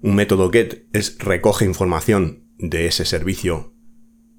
[0.00, 3.74] Un método get es recoge información de ese servicio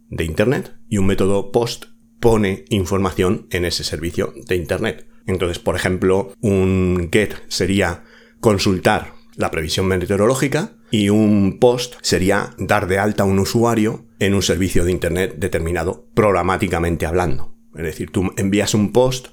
[0.10, 5.08] de Internet y un método post pone información en ese servicio de Internet.
[5.26, 8.04] Entonces, por ejemplo, un get sería
[8.40, 14.34] consultar la previsión meteorológica y un post sería dar de alta a un usuario en
[14.34, 17.56] un servicio de Internet determinado, programáticamente hablando.
[17.76, 19.28] Es decir, tú envías un post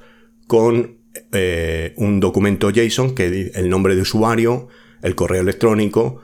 [0.47, 0.99] con
[1.33, 4.69] eh, un documento JSON que el nombre de usuario,
[5.03, 6.21] el correo electrónico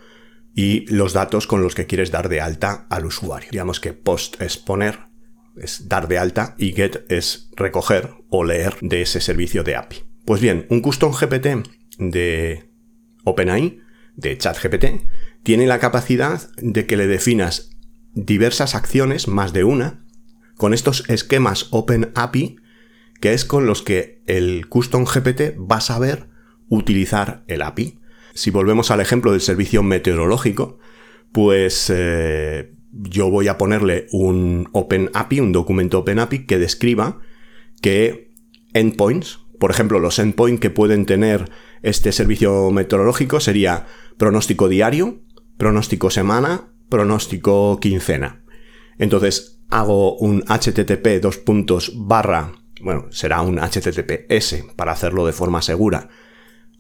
[0.54, 3.48] y los datos con los que quieres dar de alta al usuario.
[3.52, 5.09] Digamos que post es poner
[5.56, 10.04] es dar de alta y get es recoger o leer de ese servicio de API.
[10.24, 11.66] Pues bien, un custom GPT
[11.98, 12.70] de
[13.24, 13.80] OpenAI,
[14.16, 15.04] de ChatGPT,
[15.42, 17.70] tiene la capacidad de que le definas
[18.14, 20.04] diversas acciones, más de una,
[20.56, 22.56] con estos esquemas OpenAPI,
[23.20, 26.28] que es con los que el custom GPT va a saber
[26.68, 27.98] utilizar el API.
[28.34, 30.78] Si volvemos al ejemplo del servicio meteorológico,
[31.32, 37.20] pues eh, yo voy a ponerle un OpenAPI, un documento OpenAPI que describa
[37.80, 38.32] que
[38.72, 41.50] endpoints, por ejemplo, los endpoints que pueden tener
[41.82, 45.20] este servicio meteorológico sería pronóstico diario,
[45.56, 48.44] pronóstico semana, pronóstico quincena.
[48.98, 55.62] Entonces hago un http dos puntos barra, bueno, será un https para hacerlo de forma
[55.62, 56.08] segura,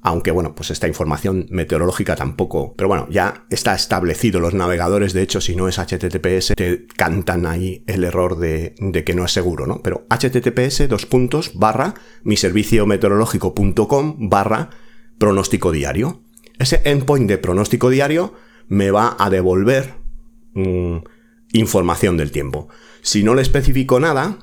[0.02, 5.22] aunque bueno, pues esta información meteorológica tampoco, pero bueno, ya está establecido los navegadores, de
[5.22, 9.66] hecho si no es HTTPS te cantan ahí el error de, que no es seguro,
[9.66, 9.82] ¿no?
[9.82, 12.36] Pero HTTPS dos puntos barra mi
[12.86, 14.70] meteorológico.com barra
[15.18, 16.22] pronóstico diario.
[16.58, 18.34] Ese endpoint de pronóstico diario
[18.68, 19.94] me va a devolver
[20.54, 20.96] mm,
[21.52, 22.68] información del tiempo.
[23.02, 24.38] Si no le especifico nada,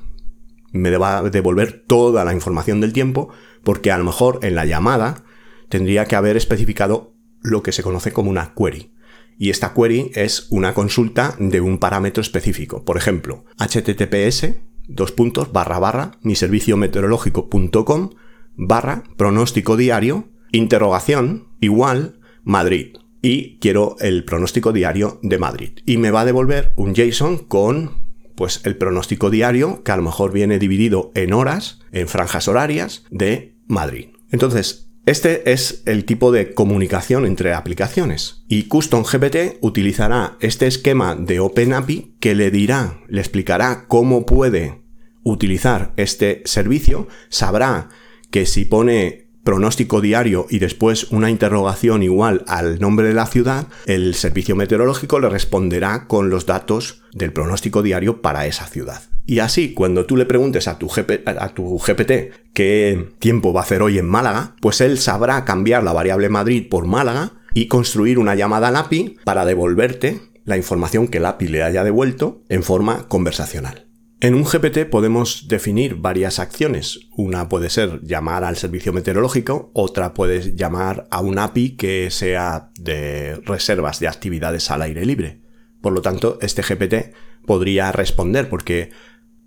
[0.72, 3.30] me va a devolver toda la información del tiempo
[3.64, 5.24] porque a lo mejor en la llamada
[5.68, 8.92] tendría que haber especificado lo que se conoce como una query.
[9.38, 12.84] Y esta query es una consulta de un parámetro específico.
[12.84, 14.56] Por ejemplo, https
[14.88, 18.10] dos puntos barra meteorológico.com
[18.56, 26.10] barra pronóstico diario interrogación igual Madrid y quiero el pronóstico diario de Madrid y me
[26.10, 30.58] va a devolver un JSON con pues el pronóstico diario que a lo mejor viene
[30.58, 34.10] dividido en horas, en franjas horarias de Madrid.
[34.30, 38.44] Entonces, este es el tipo de comunicación entre aplicaciones.
[38.46, 44.82] Y Custom GPT utilizará este esquema de OpenAPI que le dirá, le explicará cómo puede
[45.22, 47.88] utilizar este servicio, sabrá
[48.30, 53.66] que si pone pronóstico diario y después una interrogación igual al nombre de la ciudad,
[53.86, 59.07] el servicio meteorológico le responderá con los datos del pronóstico diario para esa ciudad.
[59.30, 63.98] Y así, cuando tú le preguntes a tu, GPT qué tiempo va a hacer hoy
[63.98, 68.68] en Málaga, pues él sabrá cambiar la variable Madrid por Málaga y construir una llamada
[68.68, 73.90] al API para devolverte la información que el API le haya devuelto en forma conversacional.
[74.22, 76.98] En un GPT podemos definir varias acciones.
[77.14, 82.70] Una puede ser llamar al servicio meteorológico, otra puede llamar a un API que sea
[82.80, 85.42] de reservas de actividades al aire libre.
[85.82, 87.14] Por lo tanto, este GPT
[87.44, 88.90] podría responder porque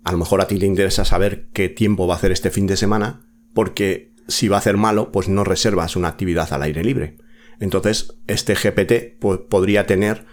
[0.04, 2.66] a lo mejor a ti te interesa saber qué tiempo va a hacer este fin
[2.66, 6.82] de semana, porque si va a hacer malo, pues no reservas una actividad al aire
[6.82, 7.16] libre.
[7.60, 10.26] Entonces, este GPT pues, podría tener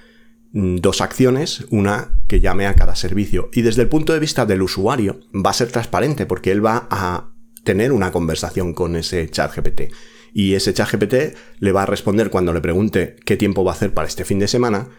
[0.54, 3.50] mm, dos acciones, una que llame a cada servicio.
[3.54, 6.88] Y desde el punto de vista del usuario, va a ser transparente porque él va
[6.90, 7.32] a
[7.64, 9.94] tener una conversación con ese chat GPT.
[10.34, 13.76] Y ese chat GPT le va a responder cuando le pregunte qué tiempo va a
[13.76, 14.90] hacer para este fin de semana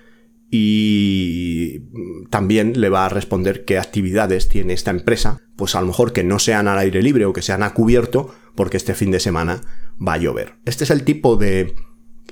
[0.50, 1.80] y
[2.28, 6.24] también le va a responder qué actividades tiene esta empresa, pues a lo mejor que
[6.24, 9.60] no sean al aire libre o que sean a cubierto porque este fin de semana
[10.04, 10.56] va a llover.
[10.64, 11.74] Este es el tipo de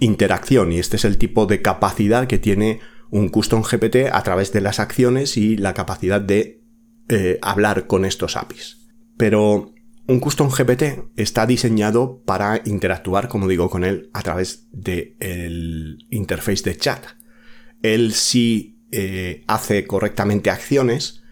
[0.00, 4.52] interacción y este es el tipo de capacidad que tiene un custom GPT a través
[4.52, 6.64] de las acciones y la capacidad de
[7.08, 8.88] eh, hablar con estos APIs.
[9.16, 9.72] Pero
[10.08, 16.64] un custom GPT está diseñado para interactuar, como digo, con él a través del interface
[16.64, 17.17] de chat
[17.82, 21.22] él sí eh, hace correctamente acciones,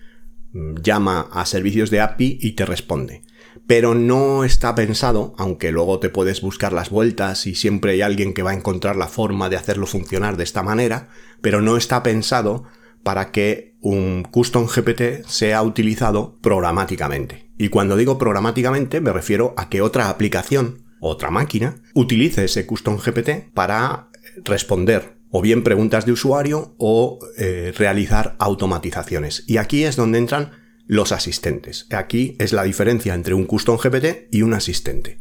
[0.52, 3.22] mm, llama a servicios de API y te responde.
[3.66, 8.34] Pero no está pensado, aunque luego te puedes buscar las vueltas y siempre hay alguien
[8.34, 11.08] que va a encontrar la forma de hacerlo funcionar de esta manera,
[11.40, 12.64] pero no está pensado
[13.02, 17.50] para que un custom GPT sea utilizado programáticamente.
[17.56, 22.98] Y cuando digo programáticamente me refiero a que otra aplicación, otra máquina, utilice ese custom
[22.98, 24.10] GPT para
[24.44, 29.44] responder o bien preguntas de usuario o eh, realizar automatizaciones.
[29.46, 30.52] Y aquí es donde entran
[30.86, 31.86] los asistentes.
[31.90, 35.18] Aquí es la diferencia entre un custom GPT y un asistente.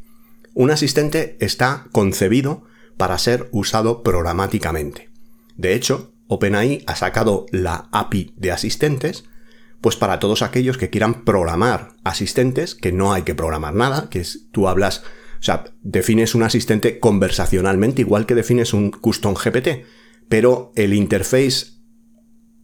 [0.53, 2.63] Un asistente está concebido
[2.97, 5.09] para ser usado programáticamente.
[5.57, 9.25] De hecho, OpenAI ha sacado la API de asistentes,
[9.81, 14.19] pues para todos aquellos que quieran programar asistentes, que no hay que programar nada, que
[14.19, 15.03] es, tú hablas,
[15.45, 19.85] sea, defines un asistente conversacionalmente, igual que defines un custom GPT
[20.27, 21.67] pero el interface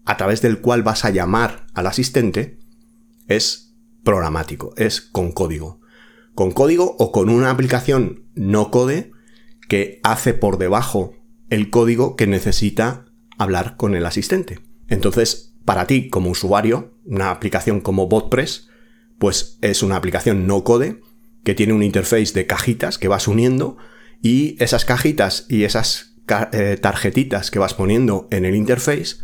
[0.05, 2.59] a través del cual vas a llamar al asistente
[3.27, 5.79] es programático, es con código.
[6.33, 9.11] Con código o con una aplicación no code
[9.67, 11.13] que hace por debajo
[11.49, 13.05] el código que necesita
[13.37, 14.59] hablar con el asistente.
[14.87, 18.69] Entonces, para ti como usuario, una aplicación como BotPress,
[19.19, 21.01] pues es una aplicación no code
[21.43, 23.77] que tiene un interface de cajitas que vas uniendo
[24.21, 26.15] y esas cajitas y esas
[26.53, 29.17] eh, tarjetitas que vas poniendo en el interface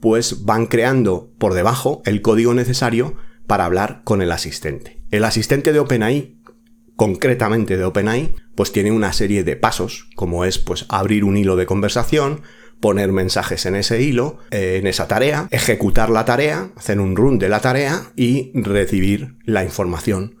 [0.00, 5.02] pues van creando por debajo el código necesario para hablar con el asistente.
[5.10, 6.36] El asistente de OpenAI,
[6.96, 11.56] concretamente de OpenAI, pues tiene una serie de pasos, como es pues abrir un hilo
[11.56, 12.42] de conversación,
[12.80, 17.38] poner mensajes en ese hilo, eh, en esa tarea, ejecutar la tarea, hacer un run
[17.38, 20.36] de la tarea y recibir la información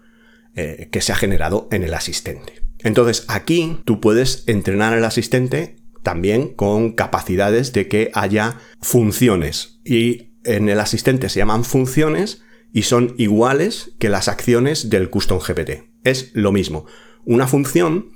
[0.56, 2.62] eh, que se ha generado en el asistente.
[2.78, 9.80] Entonces aquí tú puedes entrenar al asistente también con capacidades de que haya funciones.
[9.84, 12.42] Y en el asistente se llaman funciones
[12.72, 15.90] y son iguales que las acciones del Custom GPT.
[16.04, 16.86] Es lo mismo.
[17.24, 18.12] Una función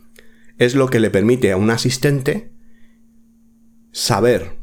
[0.56, 2.52] es lo que le permite a un asistente
[3.90, 4.60] saber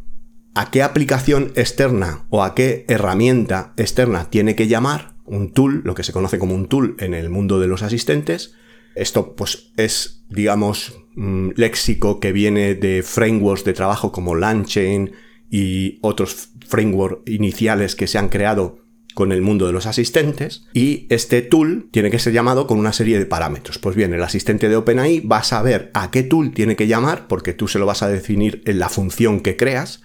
[0.56, 5.94] a qué aplicación externa o a qué herramienta externa tiene que llamar, un tool, lo
[5.94, 8.56] que se conoce como un tool en el mundo de los asistentes.
[8.96, 15.12] Esto pues es, digamos, mm, léxico que viene de frameworks de trabajo como LangChain
[15.52, 18.88] y otros frameworks iniciales que se han creado
[19.18, 22.94] con el mundo de los asistentes y este tool tiene que ser llamado con una
[22.94, 23.80] serie de parámetros.
[23.80, 27.28] Pues bien, el asistente de OpenAI va a saber a qué tool tiene que llamar
[27.28, 30.04] porque tú se lo vas a definir en la función que creas.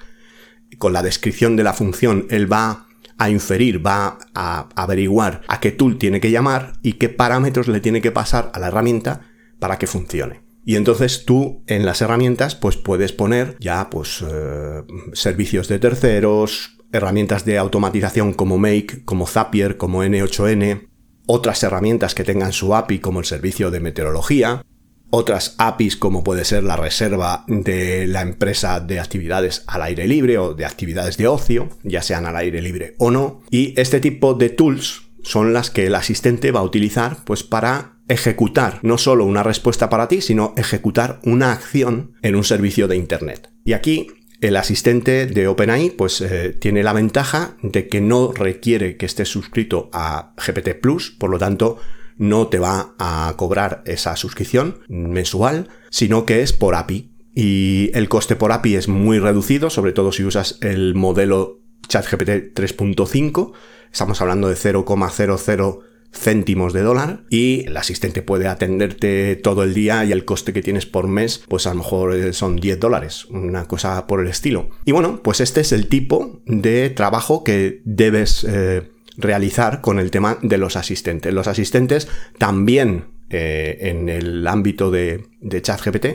[0.79, 2.89] Con la descripción de la función él va
[3.23, 7.81] a inferir, va a averiguar a qué tool tiene que llamar y qué parámetros le
[7.81, 9.21] tiene que pasar a la herramienta
[9.61, 10.43] para que funcione.
[10.65, 14.83] Y entonces tú en las herramientas pues puedes poner ya pues eh,
[15.13, 20.89] servicios de terceros, herramientas de automatización como Make, como Zapier, como N8N,
[21.27, 24.65] otras herramientas que tengan su API como el servicio de meteorología,
[25.15, 30.39] otras APIs como puede ser la reserva de la empresa de actividades al aire libre
[30.39, 34.33] o de actividades de ocio, ya sean al aire libre o no, y este tipo
[34.33, 39.27] de tools son las que el asistente va a utilizar pues para ejecutar no solo
[39.27, 43.51] una respuesta para ti, sino ejecutar una acción en un servicio de internet.
[43.65, 44.09] Y aquí
[44.41, 49.29] el asistente de OpenAI pues eh, tiene la ventaja de que no requiere que estés
[49.29, 51.79] suscrito a GPT Plus, por lo tanto
[52.23, 57.11] no te va a cobrar esa suscripción mensual, sino que es por API.
[57.35, 61.59] Y el coste por API es muy reducido, sobre todo si usas el modelo
[61.89, 63.53] ChatGPT 3.5.
[63.91, 65.81] Estamos hablando de 0,00
[66.13, 70.63] céntimos de dólar y el asistente puede atenderte todo el día y el coste que
[70.63, 74.29] tienes por mes pues a lo mejor eh, son 10 dólares, una cosa por el
[74.29, 74.69] estilo.
[74.85, 80.11] Y bueno, pues este es el tipo de trabajo que debes eh, realizar con el
[80.11, 81.33] tema de los asistentes.
[81.33, 86.07] Los asistentes también eh, en el ámbito de, de ChatGPT,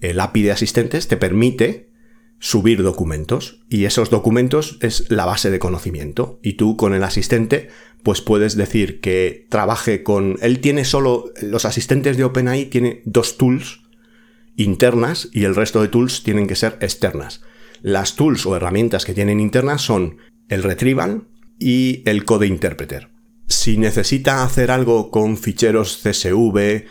[0.00, 1.90] el API de asistentes te permite
[2.38, 7.68] subir documentos y esos documentos es la base de conocimiento y tú con el asistente
[8.02, 13.38] pues puedes decir que trabaje con él tiene solo los asistentes de OpenAI tiene dos
[13.38, 13.82] tools
[14.56, 17.42] internas y el resto de tools tienen que ser externas.
[17.80, 21.28] Las tools o herramientas que tienen internas son el retrieval
[21.62, 23.08] y el code interpreter.
[23.46, 26.84] Si necesita hacer algo con ficheros CSV,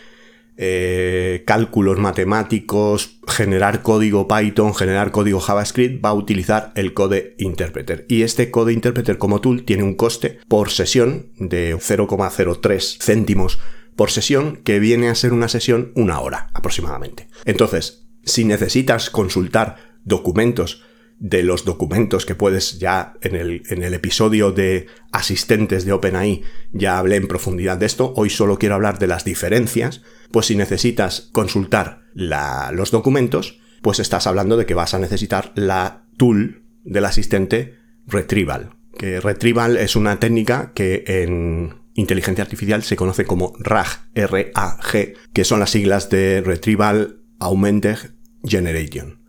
[0.56, 8.04] eh, cálculos matemáticos, generar código Python, generar código JavaScript, va a utilizar el Code Interpreter.
[8.08, 13.58] Y este Code Interpreter como tool tiene un coste por sesión de 0,03 céntimos
[13.96, 17.28] por sesión, que viene a ser una sesión una hora aproximadamente.
[17.44, 20.82] Entonces, si necesitas consultar documentos
[21.22, 26.42] de los documentos que puedes ya en el, en el episodio de asistentes de OpenAI
[26.72, 30.56] ya hablé en profundidad de esto, hoy solo quiero hablar de las diferencias, pues si
[30.56, 37.04] necesitas consultar los documentos, pues estás hablando de que vas a necesitar la tool del
[37.04, 44.08] asistente Retrieval, que Retrieval es una técnica que en inteligencia artificial se conoce como RAG,
[44.16, 47.98] R-A-G, que son las siglas de Retrieval Augmented
[48.42, 49.21] Generation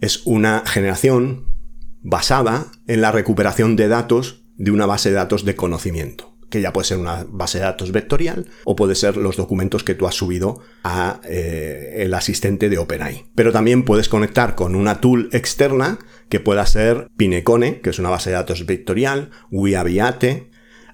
[0.00, 1.46] es una generación
[2.02, 6.72] basada en la recuperación de datos de una base de datos de conocimiento, que ya
[6.72, 10.14] puede ser una base de datos vectorial o puede ser los documentos que tú has
[10.14, 13.26] subido a eh, el asistente de OpenAI.
[13.34, 18.10] Pero también puedes conectar con una tool externa que pueda ser Pinecone, que es una
[18.10, 20.50] base de datos vectorial, Wiaviate,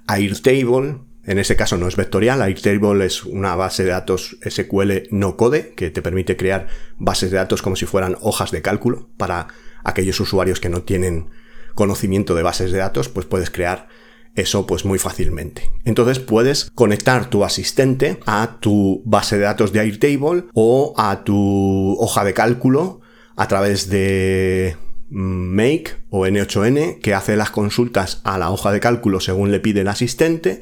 [0.06, 5.36] Airtable, en ese caso no es vectorial, Airtable es una base de datos SQL no
[5.36, 9.48] code que te permite crear bases de datos como si fueran hojas de cálculo para
[9.84, 11.30] aquellos usuarios que no tienen
[11.74, 13.88] conocimiento de bases de datos, pues puedes crear
[14.34, 15.70] eso pues muy fácilmente.
[15.84, 21.96] Entonces puedes conectar tu asistente a tu base de datos de Airtable o a tu
[21.98, 23.00] hoja de cálculo
[23.36, 24.76] a través de
[25.10, 29.82] Make o N8N que hace las consultas a la hoja de cálculo según le pide
[29.82, 30.60] el asistente,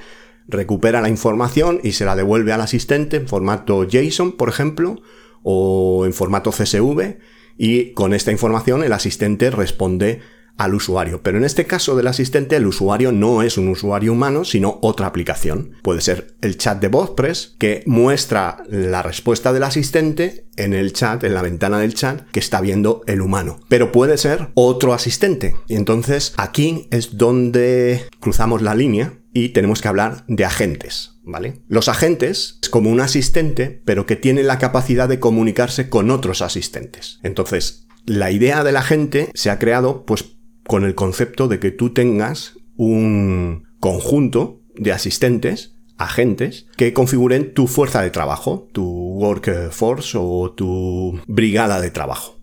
[0.49, 5.03] recupera la información y se la devuelve al asistente en formato JSON, por ejemplo,
[5.43, 7.19] o en formato CSV,
[7.59, 10.21] y con esta información el asistente responde
[10.59, 11.23] al usuario.
[11.23, 15.07] Pero en este caso del asistente, el usuario no es un usuario humano, sino otra
[15.07, 15.73] aplicación.
[15.83, 21.25] Puede ser el chat de VozPress, que muestra la respuesta del asistente en el chat,
[21.25, 23.61] en la ventana del chat, que está viendo el humano.
[23.69, 25.57] Pero puede ser otro asistente.
[25.69, 31.11] Y entonces aquí es donde cruzamos la línea y tenemos que hablar de agentes.
[31.25, 31.63] ¿Vale?
[31.69, 36.43] Los agentes es como un asistente, pero que tiene la capacidad de comunicarse con otros
[36.43, 37.21] asistentes.
[37.23, 40.25] Entonces, la idea del agente se ha creado, pues,
[40.73, 47.67] con el concepto de que tú tengas un conjunto de asistentes, agentes, que configuren tu
[47.67, 52.41] fuerza de trabajo, tu workforce o tu brigada de trabajo.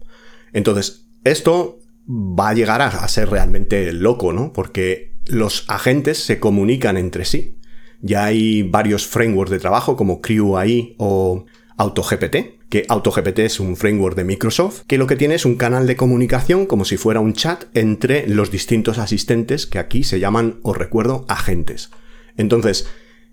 [0.53, 4.53] Entonces, esto va a llegar a, ser realmente loco, ¿no?
[4.53, 7.57] Porque los agentes se comunican entre sí.
[7.99, 11.45] Ya hay varios frameworks de trabajo como Crew AI o
[11.77, 15.87] AutoGPT, que AutoGPT es un framework de Microsoft, que lo que tiene es un canal
[15.87, 20.59] de comunicación como si fuera un chat entre los distintos asistentes que aquí se llaman,
[20.61, 21.89] os recuerdo, agentes.
[22.37, 22.87] Entonces,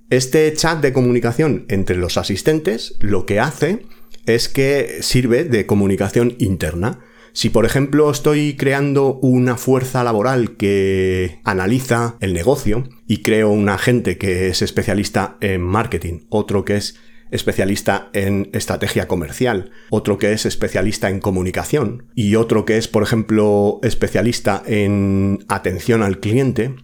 [0.09, 3.87] este chat de comunicación entre los asistentes lo que hace
[4.25, 7.01] es que sirve de comunicación interna.
[7.33, 13.69] Si por ejemplo estoy creando una fuerza laboral que analiza el negocio y creo un
[13.69, 16.99] agente que es especialista en marketing, otro que es
[17.31, 23.03] especialista en estrategia comercial, otro que es especialista en comunicación y otro que es, por
[23.03, 26.75] ejemplo, especialista en atención al cliente,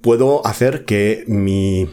[0.00, 1.88] puedo hacer que mi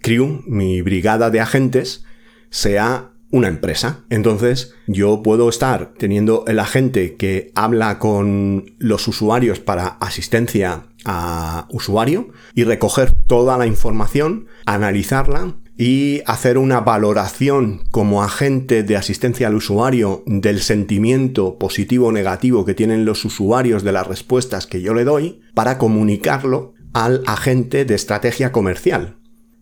[0.00, 2.04] crew, mi brigada de agentes,
[2.50, 4.04] sea una empresa.
[4.10, 11.66] Entonces yo puedo estar teniendo el agente que habla con los usuarios para asistencia a
[11.70, 19.46] usuario y recoger toda la información, analizarla y hacer una valoración como agente de asistencia
[19.46, 24.82] al usuario del sentimiento positivo o negativo que tienen los usuarios de las respuestas que
[24.82, 29.16] yo le doy para comunicarlo al agente de estrategia comercial.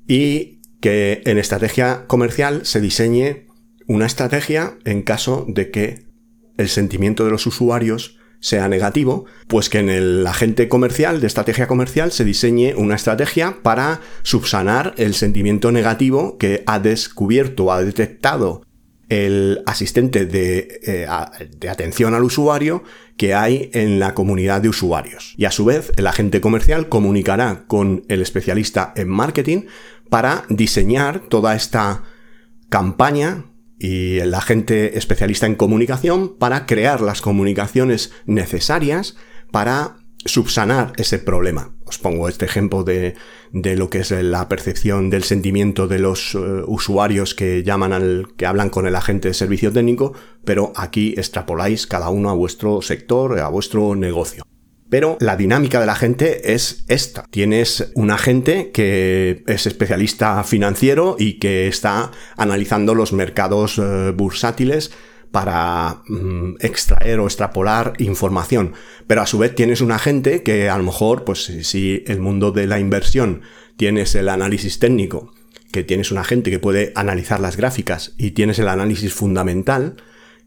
[0.08, 3.46] Y que en estrategia comercial se diseñe
[3.86, 6.06] una estrategia en caso de que
[6.56, 11.66] el sentimiento de los usuarios sea negativo, pues que en el agente comercial, de estrategia
[11.66, 18.62] comercial, se diseñe una estrategia para subsanar el sentimiento negativo que ha descubierto ha detectado
[19.10, 21.06] el asistente de, eh,
[21.58, 22.84] de, atención al usuario
[23.16, 25.34] que hay en la comunidad de usuarios.
[25.36, 29.62] Y a su vez, el agente comercial comunicará con el especialista en marketing
[30.08, 32.04] para diseñar toda esta
[32.68, 33.46] campaña
[33.80, 39.16] y el agente especialista en comunicación para crear las comunicaciones necesarias
[39.50, 41.72] para subsanar ese problema.
[41.86, 43.14] Os pongo este ejemplo de,
[43.52, 48.28] de lo que es la percepción del sentimiento de los eh, usuarios que llaman al,
[48.36, 50.12] que hablan con el agente de servicio técnico,
[50.44, 54.44] pero aquí extrapoláis cada uno a vuestro sector, a vuestro negocio.
[54.90, 57.24] Pero la dinámica de la gente es esta.
[57.30, 64.90] Tienes un agente que es especialista financiero y que está analizando los mercados eh, bursátiles
[65.30, 68.74] para mm, extraer o extrapolar información.
[69.06, 72.50] Pero a su vez tienes un agente que a lo mejor, pues si el mundo
[72.50, 73.42] de la inversión
[73.76, 75.32] tienes el análisis técnico,
[75.72, 79.94] que tienes un agente que puede analizar las gráficas y tienes el análisis fundamental,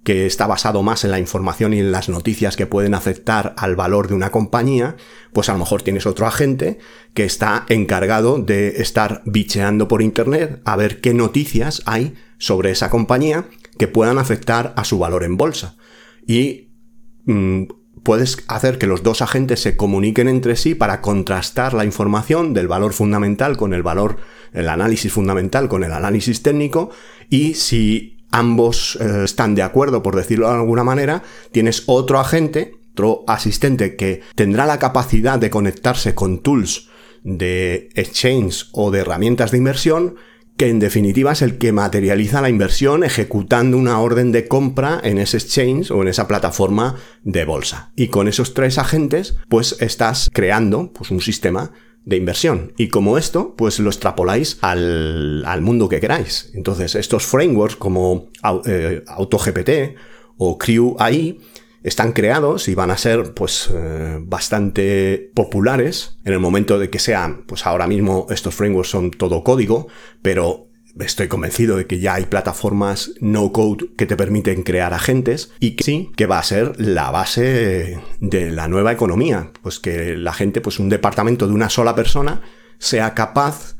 [0.03, 3.75] que está basado más en la información y en las noticias que pueden afectar al
[3.75, 4.97] valor de una compañía,
[5.31, 6.77] pues a lo mejor tienes otro agente
[7.13, 12.89] que está encargado de estar bicheando por internet a ver qué noticias hay sobre esa
[12.89, 13.45] compañía
[13.77, 15.77] que puedan afectar a su valor en bolsa.
[16.27, 16.69] Y
[17.25, 17.63] mm,
[18.03, 22.67] puedes hacer que los dos agentes se comuniquen entre sí para contrastar la información del
[22.67, 24.17] valor fundamental con el valor,
[24.51, 26.89] el análisis fundamental con el análisis técnico
[27.29, 32.73] y si ambos eh, están de acuerdo, por decirlo de alguna manera, tienes otro agente,
[32.91, 36.89] otro asistente que tendrá la capacidad de conectarse con tools
[37.23, 40.15] de exchange o de herramientas de inversión,
[40.57, 45.19] que en definitiva es el que materializa la inversión ejecutando una orden de compra en
[45.19, 47.91] ese exchange o en esa plataforma de bolsa.
[47.95, 51.71] Y con esos tres agentes, pues estás creando pues, un sistema
[52.05, 52.73] de inversión.
[52.77, 56.51] Y como esto, pues lo extrapoláis al, al mundo que queráis.
[56.53, 58.29] Entonces, estos frameworks como
[58.65, 59.69] eh, AutoGPT
[60.37, 61.39] o Crew AI
[61.83, 66.99] están creados y van a ser pues eh, bastante populares en el momento de que
[66.99, 69.87] sean, pues ahora mismo estos frameworks son todo código,
[70.21, 70.62] pero
[70.99, 75.71] estoy convencido de que ya hay plataformas no code que te permiten crear agentes y
[75.71, 79.51] que sí, que va a ser la base de la nueva economía.
[79.61, 82.41] Pues que la gente, pues un departamento de una sola persona
[82.77, 83.75] sea capaz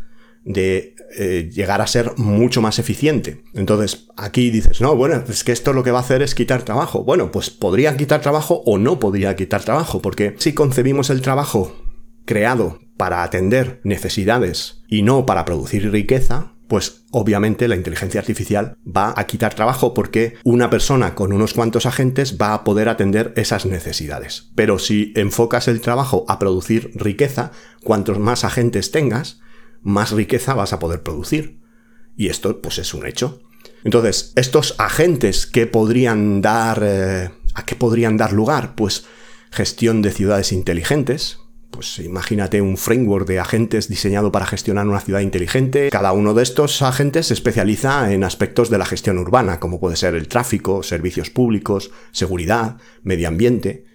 [0.46, 3.44] de eh, llegar a ser mucho más eficiente.
[3.54, 6.64] Entonces, aquí dices, no, bueno, es que esto lo que va a hacer es quitar
[6.64, 7.04] trabajo.
[7.04, 11.78] Bueno, pues podría quitar trabajo o no podría quitar trabajo, porque si concebimos el trabajo
[12.26, 19.14] creado para atender necesidades y no para producir riqueza, pues obviamente la inteligencia artificial va
[19.16, 23.66] a quitar trabajo porque una persona con unos cuantos agentes va a poder atender esas
[23.66, 24.50] necesidades.
[24.56, 27.52] Pero si enfocas el trabajo a producir riqueza,
[27.84, 29.40] cuantos más agentes tengas,
[29.82, 31.60] más riqueza vas a poder producir.
[32.16, 33.42] Y esto pues es un hecho.
[33.84, 39.06] Entonces, estos agentes que podrían dar eh, a qué podrían dar lugar, pues
[39.52, 41.40] gestión de ciudades inteligentes,
[41.74, 45.90] pues imagínate un framework de agentes diseñado para gestionar una ciudad inteligente.
[45.90, 49.96] Cada uno de estos agentes se especializa en aspectos de la gestión urbana, como puede
[49.96, 53.86] ser el tráfico, servicios públicos, seguridad, medio ambiente.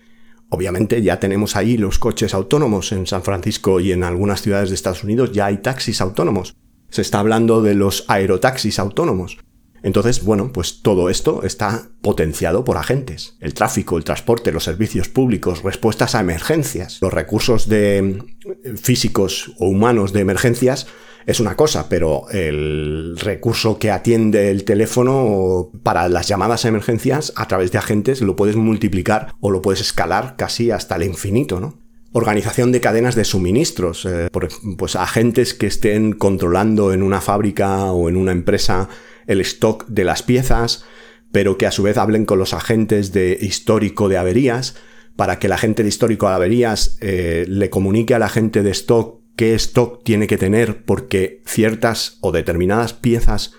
[0.50, 4.74] Obviamente ya tenemos ahí los coches autónomos en San Francisco y en algunas ciudades de
[4.74, 6.56] Estados Unidos ya hay taxis autónomos.
[6.90, 9.38] Se está hablando de los aerotaxis autónomos.
[9.82, 13.36] Entonces, bueno, pues todo esto está potenciado por agentes.
[13.40, 19.52] El tráfico, el transporte, los servicios públicos, respuestas a emergencias, los recursos de eh, físicos
[19.58, 20.86] o humanos de emergencias
[21.28, 27.34] es una cosa, pero el recurso que atiende el teléfono para las llamadas a emergencias
[27.36, 31.60] a través de agentes lo puedes multiplicar o lo puedes escalar casi hasta el infinito,
[31.60, 31.80] ¿no?
[32.12, 34.30] Organización de cadenas de suministros, eh,
[34.78, 38.88] pues agentes que estén controlando en una fábrica o en una empresa
[39.28, 40.84] el stock de las piezas,
[41.30, 44.74] pero que a su vez hablen con los agentes de histórico de averías,
[45.14, 49.18] para que el agente de histórico de averías eh, le comunique al agente de stock
[49.38, 53.52] qué stock tiene que tener porque ciertas o determinadas piezas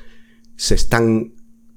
[0.58, 1.36] se están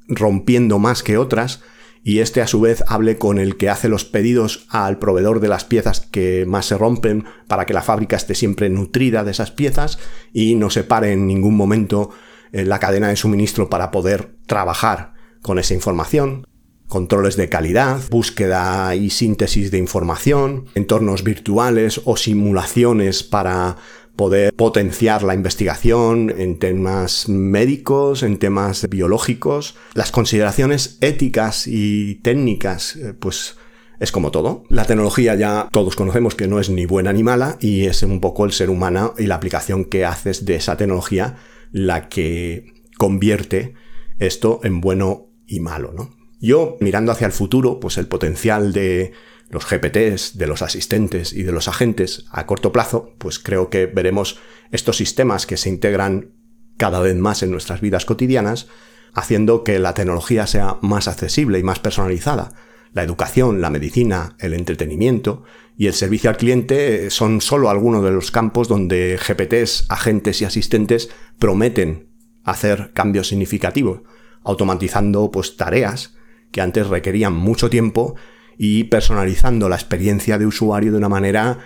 [0.08, 1.62] rompiendo más que otras
[2.02, 5.46] y este a su vez hable con el que hace los pedidos al proveedor de
[5.46, 9.52] las piezas que más se rompen para que la fábrica esté siempre nutrida de esas
[9.52, 10.00] piezas
[10.32, 12.10] y no se pare en ningún momento
[12.52, 16.46] la cadena de suministro para poder trabajar con esa información,
[16.88, 23.76] controles de calidad, búsqueda y síntesis de información, entornos virtuales o simulaciones para
[24.16, 29.74] poder potenciar la investigación en temas médicos, en temas biológicos.
[29.94, 33.56] Las consideraciones éticas y técnicas, eh, pues
[33.98, 34.64] es como todo.
[34.68, 38.20] La tecnología ya todos conocemos que no es ni buena ni mala y es un
[38.20, 41.36] poco el ser humano y la aplicación que haces de esa tecnología
[41.72, 43.74] la que convierte
[44.18, 46.14] esto en bueno y malo, ¿no?
[46.40, 49.12] Yo, mirando hacia el futuro, pues el potencial de
[49.48, 53.86] los GPTs, de los asistentes y de los agentes a corto plazo, pues creo que
[53.86, 54.38] veremos
[54.70, 56.32] estos sistemas que se integran
[56.78, 58.66] cada vez más en nuestras vidas cotidianas,
[59.14, 62.54] haciendo que la tecnología sea más accesible y más personalizada.
[62.92, 65.44] La educación, la medicina, el entretenimiento
[65.76, 70.44] y el servicio al cliente son solo algunos de los campos donde GPTs, agentes y
[70.44, 72.08] asistentes prometen
[72.44, 74.00] hacer cambios significativos,
[74.42, 76.14] automatizando pues tareas
[76.50, 78.14] que antes requerían mucho tiempo
[78.58, 81.58] y personalizando la experiencia de usuario de una manera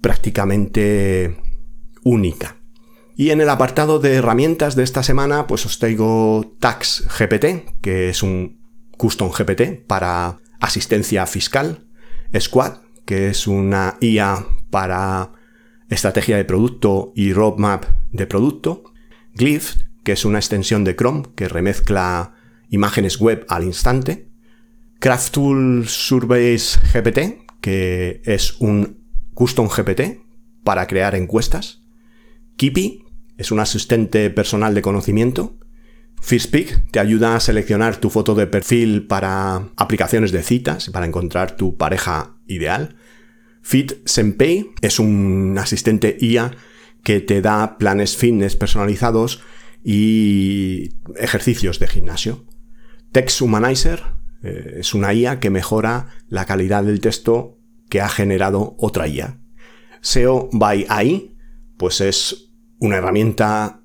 [0.00, 1.36] prácticamente
[2.02, 2.56] única.
[3.16, 8.08] Y en el apartado de herramientas de esta semana, pues os traigo Tax GPT, que
[8.10, 8.60] es un
[8.96, 11.86] custom GPT para asistencia fiscal,
[12.38, 15.32] Squad, que es una IA para
[15.88, 18.84] estrategia de producto y roadmap de producto,
[19.34, 22.34] Glyph, que es una extensión de Chrome que remezcla
[22.68, 24.28] imágenes web al instante,
[24.98, 29.04] Crafttool Surveys GPT, que es un
[29.34, 30.22] custom GPT
[30.64, 31.82] para crear encuestas,
[32.56, 33.04] Kipi,
[33.36, 35.58] es un asistente personal de conocimiento,
[36.20, 41.56] FirstPick te ayuda a seleccionar tu foto de perfil para aplicaciones de citas, para encontrar
[41.56, 42.96] tu pareja ideal.
[43.62, 46.52] Fit Senpei es un asistente IA
[47.02, 49.42] que te da planes fitness personalizados
[49.84, 52.44] y ejercicios de gimnasio.
[53.12, 54.02] Text Humanizer
[54.42, 59.40] eh, es una IA que mejora la calidad del texto que ha generado otra IA.
[60.00, 61.36] SEO by AI,
[61.76, 63.82] pues es una herramienta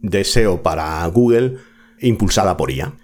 [0.00, 1.56] de SEO para Google
[2.00, 2.94] impulsada por IA.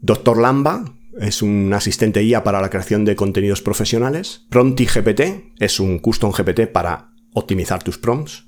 [0.00, 0.84] Doctor Lamba
[1.20, 4.46] es un asistente IA para la creación de contenidos profesionales.
[4.48, 8.44] Prompti GPT es un custom GPT para optimizar tus prompts.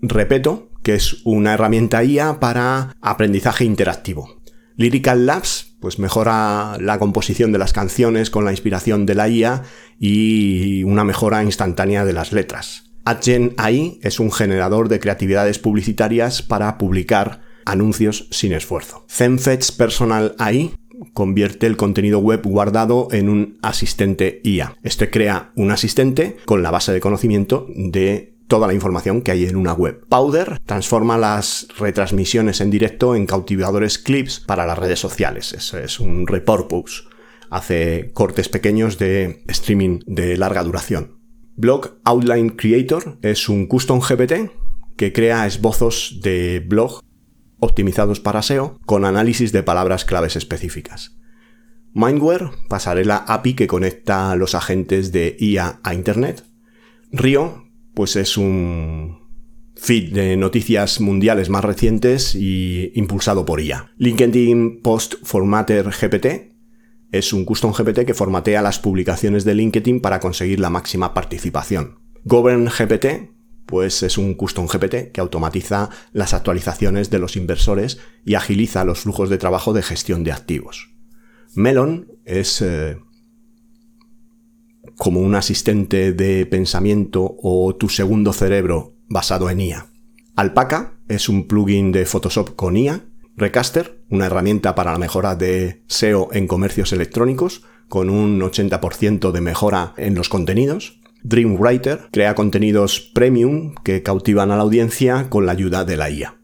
[0.00, 4.42] Repeto, que es una herramienta IA para aprendizaje interactivo.
[4.76, 9.62] Lyrical Labs, pues mejora la composición de las canciones con la inspiración de la IA
[9.98, 12.90] y una mejora instantánea de las letras.
[13.04, 19.04] AdGen AI es un generador de creatividades publicitarias para publicar anuncios sin esfuerzo.
[19.08, 20.74] ZenFetch Personal AI
[21.12, 24.76] convierte el contenido web guardado en un asistente IA.
[24.82, 29.46] Este crea un asistente con la base de conocimiento de toda la información que hay
[29.46, 30.04] en una web.
[30.08, 35.54] Powder transforma las retransmisiones en directo en cautivadores clips para las redes sociales.
[35.54, 37.04] Es, un repurpose.
[37.48, 41.18] Hace cortes pequeños de streaming de larga duración.
[41.56, 44.50] Blog Outline Creator es un custom GPT
[44.96, 47.02] que crea esbozos de blog
[47.62, 51.16] optimizados para SEO con análisis de palabras claves específicas.
[51.94, 56.44] Mindware, pasarela API que conecta los agentes de IA a Internet.
[57.12, 59.20] Rio, pues es un
[59.76, 63.92] feed de noticias mundiales más recientes y impulsado por IA.
[63.96, 66.52] LinkedIn Post Formatter GPT
[67.12, 72.00] es un custom GPT que formatea las publicaciones de LinkedIn para conseguir la máxima participación.
[72.24, 73.30] Govern GPT
[73.66, 79.00] pues es un custom GPT que automatiza las actualizaciones de los inversores y agiliza los
[79.00, 80.90] flujos de trabajo de gestión de activos.
[81.54, 82.98] Melon es eh,
[84.96, 89.86] como un asistente de pensamiento o tu segundo cerebro basado en IA.
[90.34, 93.04] Alpaca es un plugin de Photoshop con IA.
[93.36, 99.40] Recaster, una herramienta para la mejora de SEO en comercios electrónicos, con un 80% de
[99.40, 101.01] mejora en los contenidos.
[101.22, 106.36] Dreamwriter crea contenidos premium que cautivan a la audiencia con la ayuda de la IA.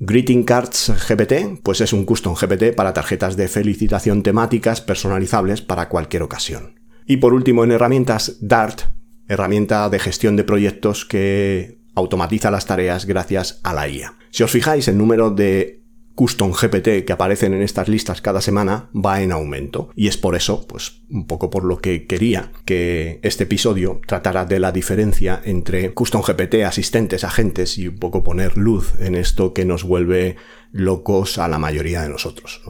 [0.00, 5.88] Greeting Cards GPT, pues es un custom GPT para tarjetas de felicitación temáticas personalizables para
[5.88, 6.78] cualquier ocasión.
[7.04, 8.82] Y por último, en herramientas, Dart,
[9.26, 14.14] herramienta de gestión de proyectos que automatiza las tareas gracias a la IA.
[14.30, 15.82] Si os fijáis, el número de
[16.18, 19.90] custom GPT que aparecen en estas listas cada semana va en aumento.
[19.94, 24.44] Y es por eso, pues un poco por lo que quería que este episodio tratara
[24.44, 29.54] de la diferencia entre custom GPT, asistentes, agentes y un poco poner luz en esto
[29.54, 30.34] que nos vuelve
[30.72, 32.62] locos a la mayoría de nosotros.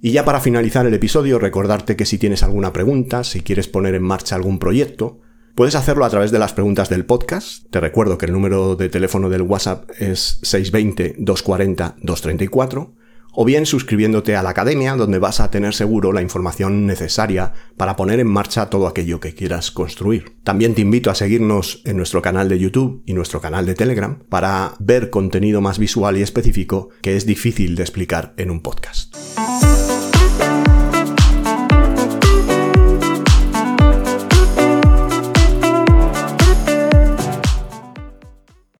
[0.00, 3.96] Y ya para finalizar el episodio, recordarte que si tienes alguna pregunta, si quieres poner
[3.96, 5.20] en marcha algún proyecto,
[5.58, 7.64] Puedes hacerlo a través de las preguntas del podcast.
[7.70, 12.92] Te recuerdo que el número de teléfono del WhatsApp es 620-240-234.
[13.32, 17.96] O bien suscribiéndote a la academia, donde vas a tener seguro la información necesaria para
[17.96, 20.36] poner en marcha todo aquello que quieras construir.
[20.44, 24.20] También te invito a seguirnos en nuestro canal de YouTube y nuestro canal de Telegram
[24.28, 29.12] para ver contenido más visual y específico que es difícil de explicar en un podcast.